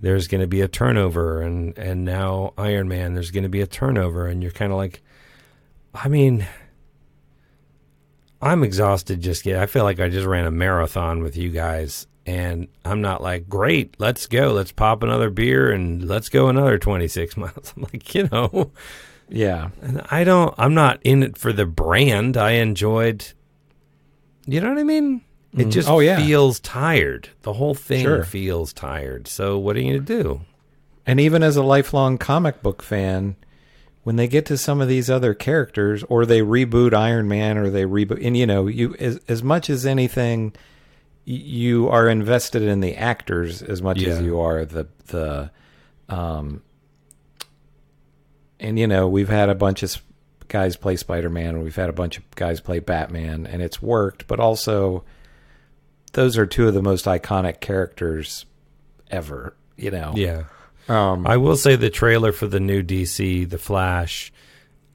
[0.00, 3.62] there's going to be a turnover, and and now Iron Man, there's going to be
[3.62, 5.02] a turnover, and you're kind of like,
[5.92, 6.46] I mean.
[8.40, 9.56] I'm exhausted just get.
[9.56, 13.48] I feel like I just ran a marathon with you guys and I'm not like,
[13.48, 14.52] "Great, let's go.
[14.52, 18.72] Let's pop another beer and let's go another 26 miles." I'm like, you know,
[19.28, 19.70] yeah.
[19.82, 22.36] and I don't I'm not in it for the brand.
[22.36, 23.24] I enjoyed
[24.46, 25.22] You know what I mean?
[25.52, 25.70] It mm-hmm.
[25.70, 26.18] just Oh, yeah.
[26.18, 27.30] feels tired.
[27.42, 28.24] The whole thing Sure.
[28.24, 29.26] feels tired.
[29.26, 30.40] So what are you going to do?
[31.06, 33.36] And even as a lifelong comic book fan,
[34.02, 37.70] when they get to some of these other characters, or they reboot Iron Man, or
[37.70, 40.52] they reboot, and you know, you as as much as anything,
[41.28, 45.50] you are invested in the actors as much as you are the the,
[46.08, 46.62] um,
[48.60, 50.00] and you know, we've had a bunch of
[50.48, 53.82] guys play Spider Man, and we've had a bunch of guys play Batman, and it's
[53.82, 54.26] worked.
[54.28, 55.04] But also,
[56.12, 58.46] those are two of the most iconic characters
[59.10, 59.56] ever.
[59.76, 60.44] You know, Yeah.
[60.88, 64.32] Um, I will say the trailer for the new DC, The Flash,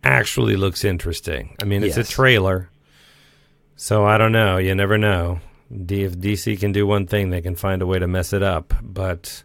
[0.03, 1.55] actually looks interesting.
[1.61, 2.09] I mean, it's Yes.
[2.09, 2.69] a trailer,
[3.75, 4.57] so I don't know.
[4.57, 5.41] You never know.
[5.85, 8.43] D- if DC can do one thing, they can find a way to mess it
[8.43, 8.73] up.
[8.81, 9.43] But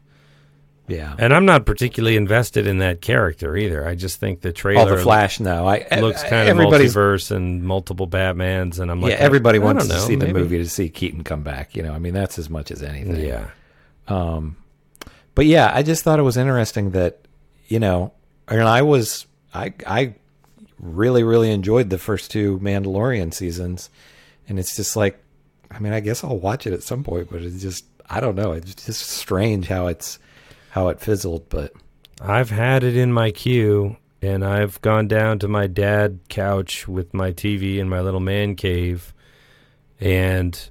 [0.88, 1.14] yeah.
[1.18, 3.86] and I'm not particularly invested in that character either.
[3.86, 5.66] I just think the trailer All the Flash now.
[5.66, 9.18] I looks I- kind of multiverse and multiple Batmans, and I'm like, yeah.
[9.18, 11.74] Everybody I wants don't to see the movie to see Keaton come back.
[11.76, 13.24] You know, I mean that's as much as anything.
[13.24, 13.48] Yeah,
[14.08, 14.56] Um,
[15.34, 17.20] but yeah, I just thought it was interesting that
[17.68, 18.12] you know,
[18.48, 20.14] and I was I I
[20.78, 23.90] really really enjoyed the first two Mandalorian seasons,
[24.48, 25.18] and it's just like,
[25.70, 28.36] I mean, I guess I'll watch it at some point, but it's just I don't
[28.36, 28.52] know.
[28.52, 30.18] It's just strange how it's
[30.70, 31.72] how it fizzled, but
[32.20, 37.12] I've had it in my queue, and I've gone down to my dad couch with
[37.14, 39.12] my TV in my little man cave,
[40.00, 40.70] and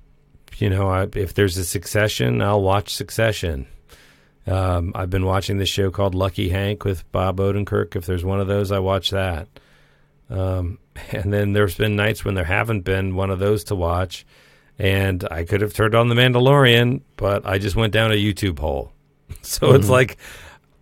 [0.57, 3.67] you know, I, if there's a Succession, I'll watch Succession.
[4.47, 7.95] Um, I've been watching this show called Lucky Hank with Bob Odenkirk.
[7.95, 9.47] If there's one of those, I watch that.
[10.29, 10.79] Um,
[11.11, 14.25] and then there's been nights when there haven't been one of those to watch,
[14.77, 18.59] and I could have turned on The Mandalorian, but I just went down a YouTube
[18.59, 18.91] hole.
[19.41, 20.17] So it's like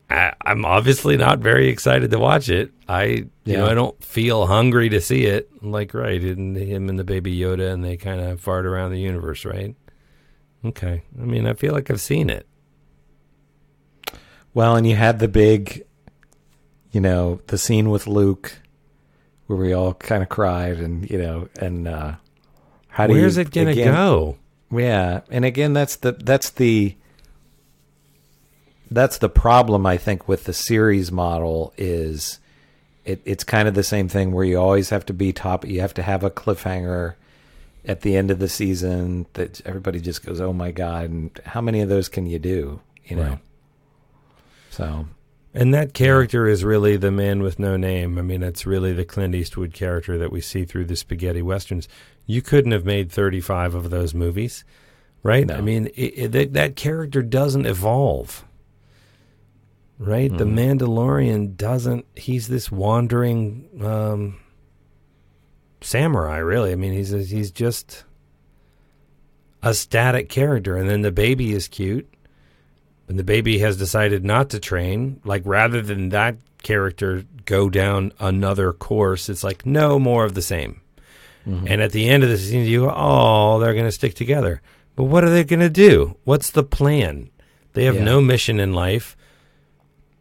[0.10, 2.72] I, I'm obviously not very excited to watch it.
[2.88, 5.50] I you know I don't feel hungry to see it.
[5.62, 9.00] Like right, and him and the baby Yoda, and they kind of fart around the
[9.00, 9.76] universe, right?
[10.64, 12.48] Okay, I mean I feel like I've seen it.
[14.54, 15.84] Well, and you had the big,
[16.92, 18.62] you know, the scene with Luke
[19.48, 22.16] where we all kind of cried, and you know, and uh,
[22.94, 24.38] how do Where's you, it gonna again- go?
[24.72, 26.96] Yeah, and again, that's the that's the
[28.92, 32.40] that's the problem I think with the series model is
[33.06, 35.66] it, it's kind of the same thing where you always have to be top.
[35.66, 37.16] You have to have a cliffhanger
[37.86, 41.62] at the end of the season that everybody just goes, "Oh my god!" And how
[41.62, 42.80] many of those can you do?
[43.06, 43.24] You know.
[43.30, 43.40] Right.
[44.70, 45.08] So
[45.54, 48.18] And that character is really the man with no name.
[48.18, 51.88] I mean, it's really the Clint Eastwood character that we see through the spaghetti westerns.
[52.26, 54.64] You couldn't have made 35 of those movies,
[55.22, 55.46] right?
[55.46, 55.56] No.
[55.56, 58.46] I mean, it, it, that, that character doesn't evolve,
[60.00, 60.36] right?
[60.36, 64.40] The Mandalorian doesn't, he's this wandering um,
[65.82, 66.72] samurai, really.
[66.72, 68.06] I mean, he's, he's just
[69.62, 70.78] a static character.
[70.78, 72.12] And then the baby is cute
[73.08, 78.14] and the baby has decided not to train, like rather than that character go down
[78.20, 80.80] another course, it's like no more of the same.
[81.48, 81.68] Mm-hmm.
[81.68, 84.62] And at the end of the season, you go, oh, they're going to stick together.
[84.96, 86.16] But what are they going to do?
[86.24, 87.30] What's the plan?
[87.74, 88.04] They have Yeah.
[88.06, 89.18] no mission in life.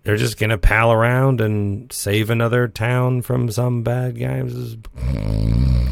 [0.02, 4.76] They're just going to pal around and save another town from some bad guys.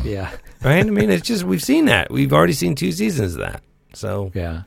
[0.05, 0.31] yeah,
[0.65, 0.85] Right?
[0.85, 2.11] I mean, it's just, we've seen that.
[2.11, 3.63] We've already seen two seasons of that.
[3.95, 4.63] So, yeah.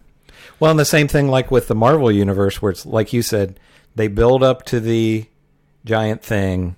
[0.64, 3.60] Well, and the same thing like with the Marvel universe, where it's like you said,
[3.96, 5.26] they build up to the
[5.84, 6.78] giant thing,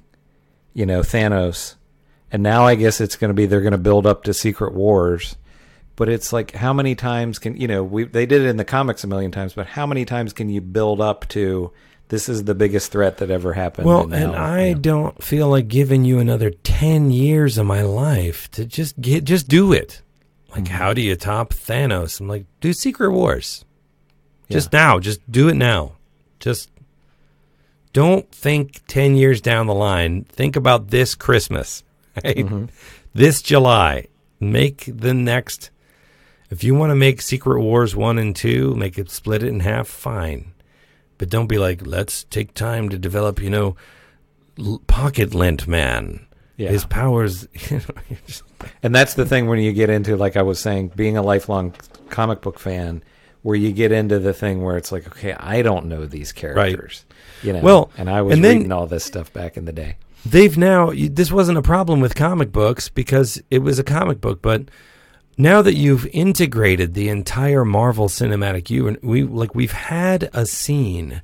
[0.74, 1.76] you know, Thanos,
[2.32, 4.74] and now I guess it's going to be they're going to build up to Secret
[4.74, 5.36] Wars.
[5.98, 8.66] But it's like how many times can you know we they did it in the
[8.66, 11.72] comics a million times, but how many times can you build up to
[12.08, 13.86] this is the biggest threat that ever happened?
[13.86, 14.82] Well, now, and I you know.
[14.82, 19.48] don't feel like giving you another 10 years of my life to just get just
[19.48, 20.02] do it.
[20.50, 20.74] Like Mm-hmm.
[20.74, 22.20] how do you top Thanos?
[22.20, 23.64] I'm like do Secret Wars.
[24.50, 25.94] Just now, just do it now.
[26.40, 26.70] Just
[27.94, 30.24] don't think 10 years down the line.
[30.26, 31.84] Think about this Christmas,
[32.24, 32.38] right?
[32.38, 32.66] Mm-hmm.
[33.14, 34.08] This July.
[34.40, 35.72] Make the next
[36.52, 39.62] if you want to make Secret Wars 1 and 2, make it split it in
[39.62, 40.52] half, fine.
[41.18, 43.76] But don't be like, let's take time to develop, you know,
[44.60, 46.28] L- Pocket Lint Man.
[46.58, 46.70] Yeah.
[46.70, 47.48] His powers.
[47.72, 48.44] You know, just-
[48.84, 51.74] And that's the thing when you get into, like I was saying, being a lifelong
[52.10, 53.02] comic book fan,
[53.46, 57.06] where you get into the thing where it's like, okay, I don't know these characters,
[57.44, 57.60] you know.
[57.60, 59.98] Well, and I was and then- reading all this stuff back in the day.
[60.26, 60.92] they've now.
[60.92, 64.64] This wasn't a problem with comic books because it was a comic book, but
[65.38, 71.22] now that you've integrated the entire Marvel Cinematic universe, we like we've had a scene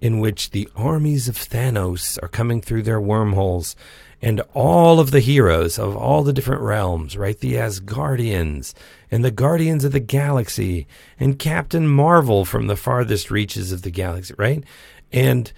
[0.00, 3.76] in which the armies of Thanos are coming through their wormholes
[4.20, 7.38] and all of the heroes of all the different realms, right?
[7.38, 8.74] The Asgardians
[9.10, 10.86] and the Guardians of the Galaxy
[11.18, 14.64] and Captain Marvel from the farthest reaches of the galaxy, right?
[15.12, 15.52] And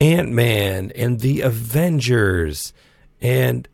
[0.00, 2.72] Ant-Man and the Avengers
[3.20, 3.68] and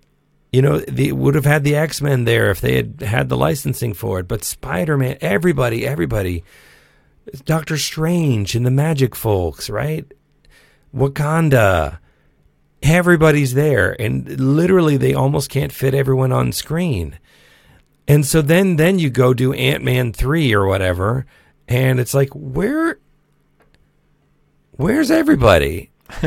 [0.52, 3.36] you know, they would have had the X Men there if they had had the
[3.36, 4.28] licensing for it.
[4.28, 6.44] But Spider Man, everybody, everybody,
[7.44, 10.10] Doctor Strange and the Magic Folks, right?
[10.94, 11.98] Wakanda,
[12.82, 17.18] everybody's there, and literally they almost can't fit everyone on screen.
[18.08, 21.26] And so then, then you go do Ant Man three or whatever,
[21.68, 22.98] and it's like, where,
[24.72, 25.90] where's everybody?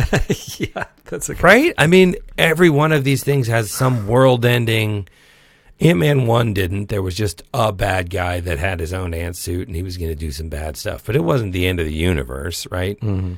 [0.57, 1.73] yeah, that's a right?
[1.79, 5.07] I mean, every one of these things has some world ending.
[5.79, 6.89] Ant Man 1 didn't.
[6.89, 9.97] There was just a bad guy that had his own ant suit and he was
[9.97, 11.03] going to do some bad stuff.
[11.03, 12.99] But it wasn't the end of the universe, right?
[12.99, 13.34] Mm-hmm.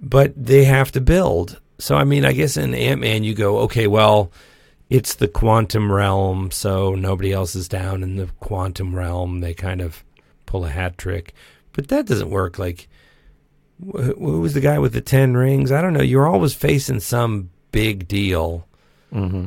[0.00, 1.60] But they have to build.
[1.78, 4.30] So, I mean, I guess in Ant Man, you go, okay, well,
[4.90, 6.50] it's the quantum realm.
[6.50, 9.40] So nobody else is down in the quantum realm.
[9.40, 10.04] They kind of
[10.46, 11.32] pull a hat trick.
[11.72, 12.58] But that doesn't work.
[12.58, 12.88] Like,
[13.84, 15.72] wh- who was the guy with the 10 rings?
[15.72, 16.02] I don't know.
[16.02, 18.66] You're always facing some big deal.
[19.12, 19.46] Mm-hmm.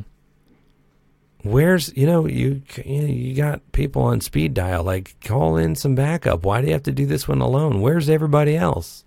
[1.44, 4.84] Where's, you know, you you got people on speed dial.
[4.84, 6.44] Like, call in some backup.
[6.44, 7.80] Why do you have to do this one alone?
[7.80, 9.06] Where's everybody else?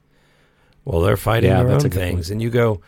[0.85, 2.15] Well, they're fighting Yeah, their own things.
[2.15, 2.31] point.
[2.31, 2.81] And you go,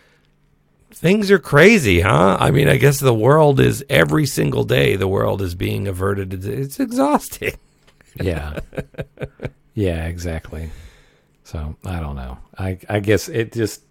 [1.02, 2.36] things are crazy, huh?
[2.40, 6.44] I mean, I guess the world is every single day, the world is being averted.
[6.44, 7.58] It's, exhausting.
[8.20, 8.60] yeah,
[9.74, 10.70] yeah, exactly.
[11.44, 12.38] So I don't know.
[12.56, 13.82] I I guess it just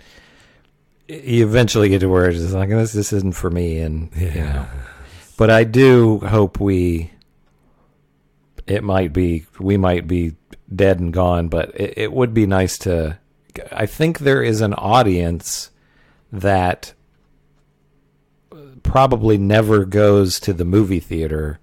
[1.07, 2.93] you eventually get to where it's just like this.
[2.93, 4.65] This isn't for me, and you know.
[5.37, 7.11] But I do hope we
[8.67, 10.35] it might be we might be
[10.73, 13.19] dead and gone, but it, it would be nice to.
[13.71, 15.71] I think there is an audience
[16.31, 16.93] that
[18.83, 21.59] probably never goes to the movie theater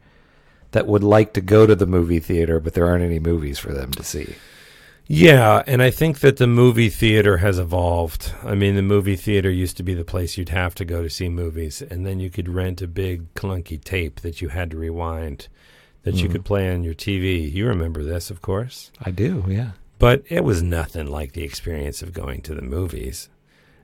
[0.73, 3.73] that would like to go to the movie theater, but there aren't any movies for
[3.73, 4.35] them to see.
[5.11, 8.35] Yeah, and I think that the movie theater has evolved.
[8.43, 11.09] I mean, the movie theater used to be the place you'd have to go to
[11.09, 14.77] see movies, and then you could rent a big clunky tape that you had to
[14.77, 15.49] rewind
[16.03, 16.33] that you mm-hmm.
[16.33, 17.51] could play on your TV.
[17.51, 18.93] You remember this, of course.
[19.03, 19.71] I do, yeah.
[19.99, 23.31] But it was nothing like the experience of going to the movies.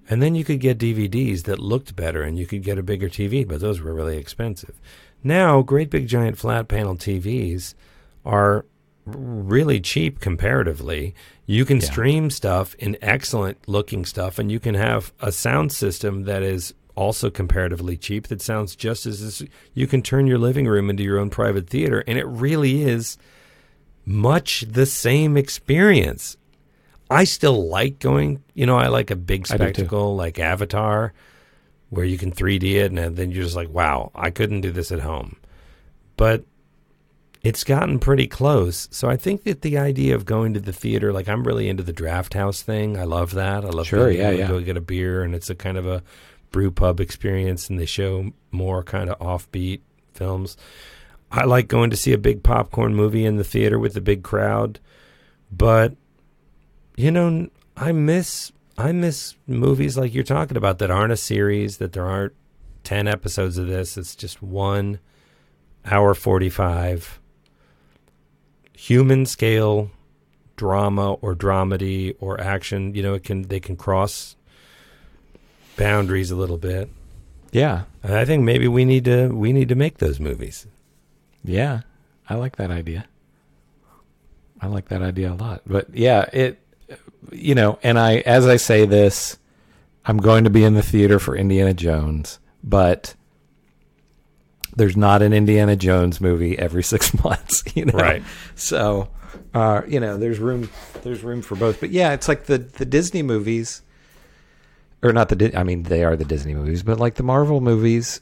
[0.09, 3.09] And then you could get DVDs that looked better and you could get a bigger
[3.09, 4.79] TV, but those were really expensive.
[5.23, 7.75] Now, great big giant flat panel TVs
[8.25, 8.67] are
[9.07, 11.15] really cheap comparatively.
[11.47, 11.85] You can Yeah.
[11.87, 16.75] stream stuff in excellent looking stuff and you can have a sound system that is
[16.95, 19.43] also comparatively cheap that sounds just as, as
[19.75, 23.19] you can turn your living room into your own private theater and it really is
[24.07, 26.37] much the same experience.
[27.15, 29.73] I still like going, you know, I like a big I do too.
[29.73, 31.13] spectacle like Avatar
[31.91, 34.91] where you can 3D it and then you're just like, wow, I couldn't do this
[34.91, 35.37] at home.
[36.17, 36.45] But
[37.45, 38.89] it's gotten pretty close.
[38.91, 41.85] So I think that the idea of going to the theater, like I'm really into
[41.85, 42.99] the draft house thing.
[42.99, 43.65] I love that.
[43.65, 44.49] I love Sure, yeah, to yeah.
[44.49, 46.03] go get a beer and it's a kind of a
[46.51, 49.83] brew pub experience and they show more kind of offbeat
[50.15, 50.57] films.
[51.31, 54.25] I like going to see a big popcorn movie in the theater with a big
[54.25, 54.81] crowd,
[55.53, 55.95] but
[56.97, 61.79] you know, I miss I miss movies like you're talking about that aren't a series,
[61.79, 62.33] that there aren't
[62.83, 63.97] 10 episodes of this.
[63.97, 64.99] It's just one
[65.85, 67.21] hour 45
[68.73, 69.91] human scale
[70.57, 74.37] drama or dramedy or action, you know, it can they can cross
[75.77, 76.89] boundaries a little bit.
[77.53, 77.85] Yeah.
[78.03, 80.67] And I think maybe we need to we need to make those movies.
[81.45, 81.81] Yeah.
[82.29, 83.07] I like that idea.
[84.61, 85.63] I like that idea a lot.
[85.67, 86.59] But yeah, it
[87.33, 89.39] you know, and I as I say this,
[90.05, 93.15] I'm going to be in the theater for Indiana Jones, but
[94.77, 97.99] there's not an Indiana Jones movie every 6 months, you know.
[97.99, 98.23] Right.
[98.55, 99.09] So,
[99.55, 100.69] uh, you know, there's room
[101.03, 101.81] there's room for both.
[101.81, 103.83] But yeah, it's like the the Disney movies
[105.03, 108.21] or not the I mean they are the Disney movies, but like the Marvel movies,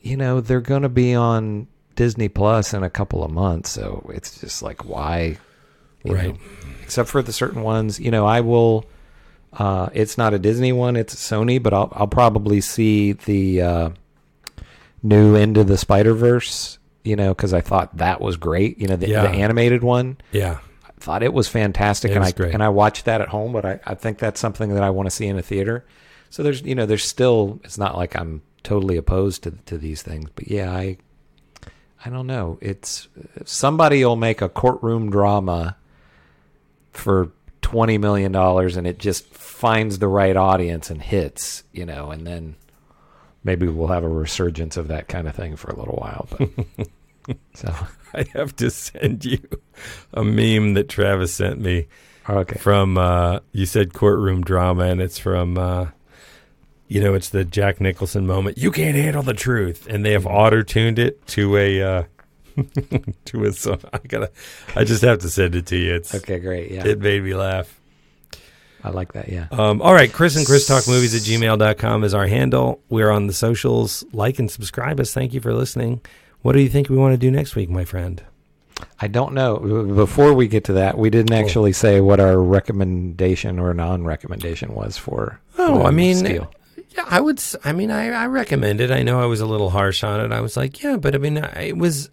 [0.00, 1.66] you know, they're going to be on
[1.96, 5.36] Disney Plus in a couple of months, so it's just like why
[6.12, 6.28] Right.
[6.34, 6.38] know,
[6.82, 8.84] except for the certain ones, you know, I will
[9.54, 13.90] uh it's not a Disney one, it's Sony, but I'll I'll probably see the uh
[15.02, 19.08] new Into the Spider-Verse, you know, cuz I thought that was great, you know, the,
[19.08, 19.22] Yeah.
[19.22, 20.16] the animated one.
[20.32, 20.58] Yeah.
[20.86, 22.54] I thought it was fantastic It and was I great.
[22.54, 25.06] and I watched that at home, but I, I think that's something that I want
[25.06, 25.84] to see in a theater.
[26.30, 30.02] So there's you know, there's still it's not like I'm totally opposed to to these
[30.02, 30.96] things, but yeah, I
[32.04, 32.58] I don't know.
[32.60, 33.08] It's
[33.44, 35.76] somebody will make a courtroom drama
[36.96, 37.30] for
[37.62, 42.26] 20 million dollars and it just finds the right audience and hits, you know, and
[42.26, 42.56] then
[43.42, 47.36] maybe we'll have a resurgence of that kind of thing for a little while, but
[47.54, 47.74] so
[48.14, 49.38] I have to send you
[50.12, 51.86] a meme that Travis sent me
[52.28, 52.58] okay.
[52.58, 55.86] from uh you said courtroom drama and it's from uh
[56.86, 58.58] you know it's the Jack Nicholson moment.
[58.58, 62.02] You can't handle the truth and they have auto tuned it to a uh
[63.26, 63.80] to a song.
[63.92, 64.30] I gotta
[64.76, 65.94] I just have to send it to you.
[65.94, 66.70] It's Okay, great.
[66.70, 66.86] Yeah.
[66.86, 67.80] it made me laugh.
[68.82, 69.46] I like that, yeah.
[69.50, 72.82] Um, all right, Chris and Chris Talk Movies at gmail.com is our handle.
[72.90, 74.04] We're on the socials.
[74.12, 75.14] Like and subscribe us.
[75.14, 76.02] Thank you for listening.
[76.42, 78.22] What do you think we want to do next week, my friend?
[79.00, 79.84] I don't know.
[79.94, 84.98] Before we get to that, we didn't actually say what our recommendation or non-recommendation was
[84.98, 85.40] for.
[85.56, 86.52] Oh, I mean, Steel.
[86.90, 87.42] yeah, I would.
[87.64, 88.90] I mean, I, I recommend it.
[88.90, 90.32] I know I was a little harsh on it.
[90.32, 92.10] I was like, yeah, but I mean, I- it was.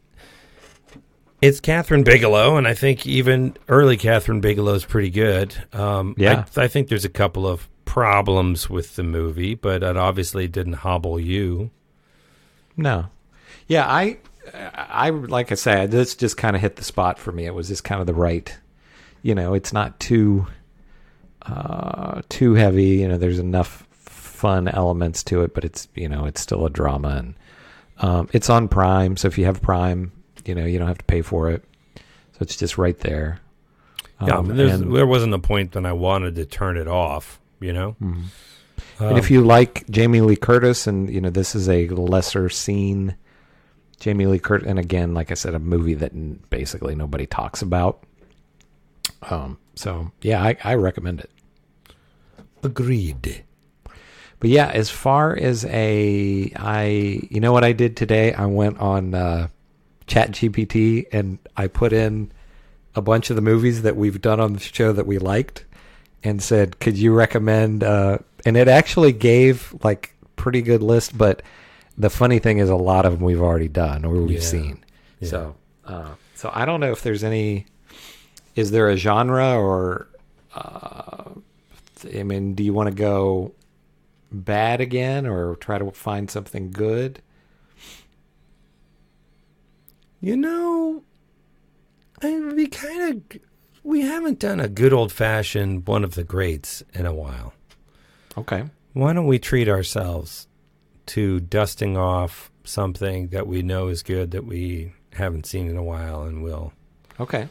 [1.41, 5.55] It's Kathryn Bigelow, and I think even early Kathryn Bigelow is pretty good.
[5.73, 6.45] Um, Yeah.
[6.55, 10.73] I, I think there's a couple of problems with the movie, but it obviously didn't
[10.73, 11.71] hobble you.
[12.77, 13.07] no,
[13.67, 14.17] yeah, I,
[14.53, 17.45] I like I said, this just kind of hit the spot for me.
[17.45, 18.55] It was just kind of the right,
[19.23, 20.45] you know, it's not too,
[21.43, 22.97] uh, too heavy.
[22.97, 26.69] You know, there's enough fun elements to it, but it's you know, it's still a
[26.69, 27.35] drama, and
[27.99, 29.15] um, it's on Prime.
[29.17, 30.11] So if you have Prime,
[30.45, 31.63] you know, you don't have to pay for it.
[31.95, 33.39] So it's just right there.
[34.25, 37.39] Yeah, Um, and- there wasn't a point when I wanted to turn it off.
[37.59, 38.23] You know, Mhm.
[38.99, 42.49] Um, and if you like Jamie Lee Curtis, and you know this is a lesser
[42.49, 43.15] seen
[43.99, 48.03] Jamie Lee Curtis, and again, like I said, a movie that basically nobody talks about.
[49.29, 51.29] Um, so yeah, I, I recommend it.
[52.63, 53.43] agreed.
[54.39, 58.33] But yeah, as far as a, I, you know what I did today?
[58.33, 59.47] I went on uh,
[60.11, 62.31] Chat GPT and I put in
[62.95, 65.63] a bunch of the movies that we've done on the show that we liked
[66.21, 71.17] and said, "Could you recommend?" Uh, and it actually gave like pretty good list.
[71.17, 71.41] But
[71.97, 74.39] the funny thing is, a lot of them we've already done or we've Yeah.
[74.41, 74.83] seen.
[75.21, 75.29] Yeah.
[75.29, 75.55] So,
[75.85, 77.67] uh, so I don't know if there's any.
[78.57, 80.07] Is there a genre or?
[80.53, 81.29] Uh,
[82.13, 83.53] I mean, do you want to go
[84.29, 87.21] bad again or try to find something good?
[90.21, 91.03] You know,
[92.21, 93.41] I'd be kind of.
[93.83, 97.53] We haven't done a good old fashioned one of the greats in a while.
[98.37, 98.65] Okay.
[98.93, 100.47] Why don't we treat ourselves
[101.07, 105.83] to dusting off something that we know is good that we haven't seen in a
[105.83, 106.73] while, and we'll
[107.19, 107.47] Okay.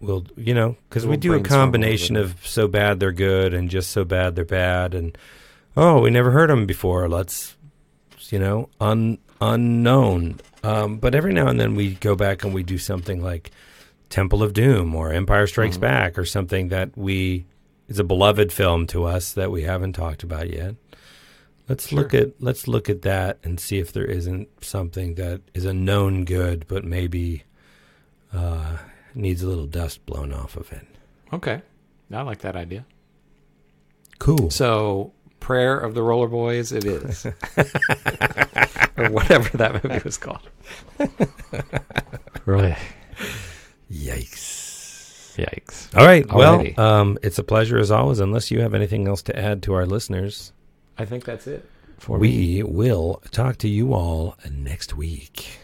[0.00, 3.90] we'll you know because we do a combination of so bad they're good and just
[3.90, 5.16] so bad they're bad, and
[5.76, 7.08] oh we never heard them before.
[7.08, 7.56] Let's
[8.30, 10.40] you know un unknown.
[10.62, 13.50] Um, but every now and then we go back and we do something like
[14.10, 15.80] Temple of Doom or Empire Strikes Mhm.
[15.80, 17.46] Back or something that we
[17.88, 20.76] is a beloved film to us that we haven't talked about yet.
[21.68, 25.64] Let's look at let's look at that and see if there isn't something that is
[25.64, 27.44] a known good but maybe
[28.32, 28.78] uh,
[29.14, 30.86] needs a little dust blown off of it.
[31.32, 31.62] Okay.
[32.12, 32.84] I like that idea.
[34.18, 34.50] Cool.
[34.50, 37.26] So, Prayer of the Roller Boys, it is.
[38.96, 40.48] or whatever that movie was called.
[42.46, 42.76] really?
[43.90, 45.36] Yikes.
[45.36, 45.96] Yikes.
[45.96, 46.26] All right.
[46.26, 46.76] Alrighty.
[46.76, 48.20] Well, um, it's a pleasure as always.
[48.20, 50.52] Unless you have anything else to add to our listeners,
[50.96, 51.68] I think that's it
[51.98, 52.62] for me.
[52.62, 55.58] we will talk to you all next week.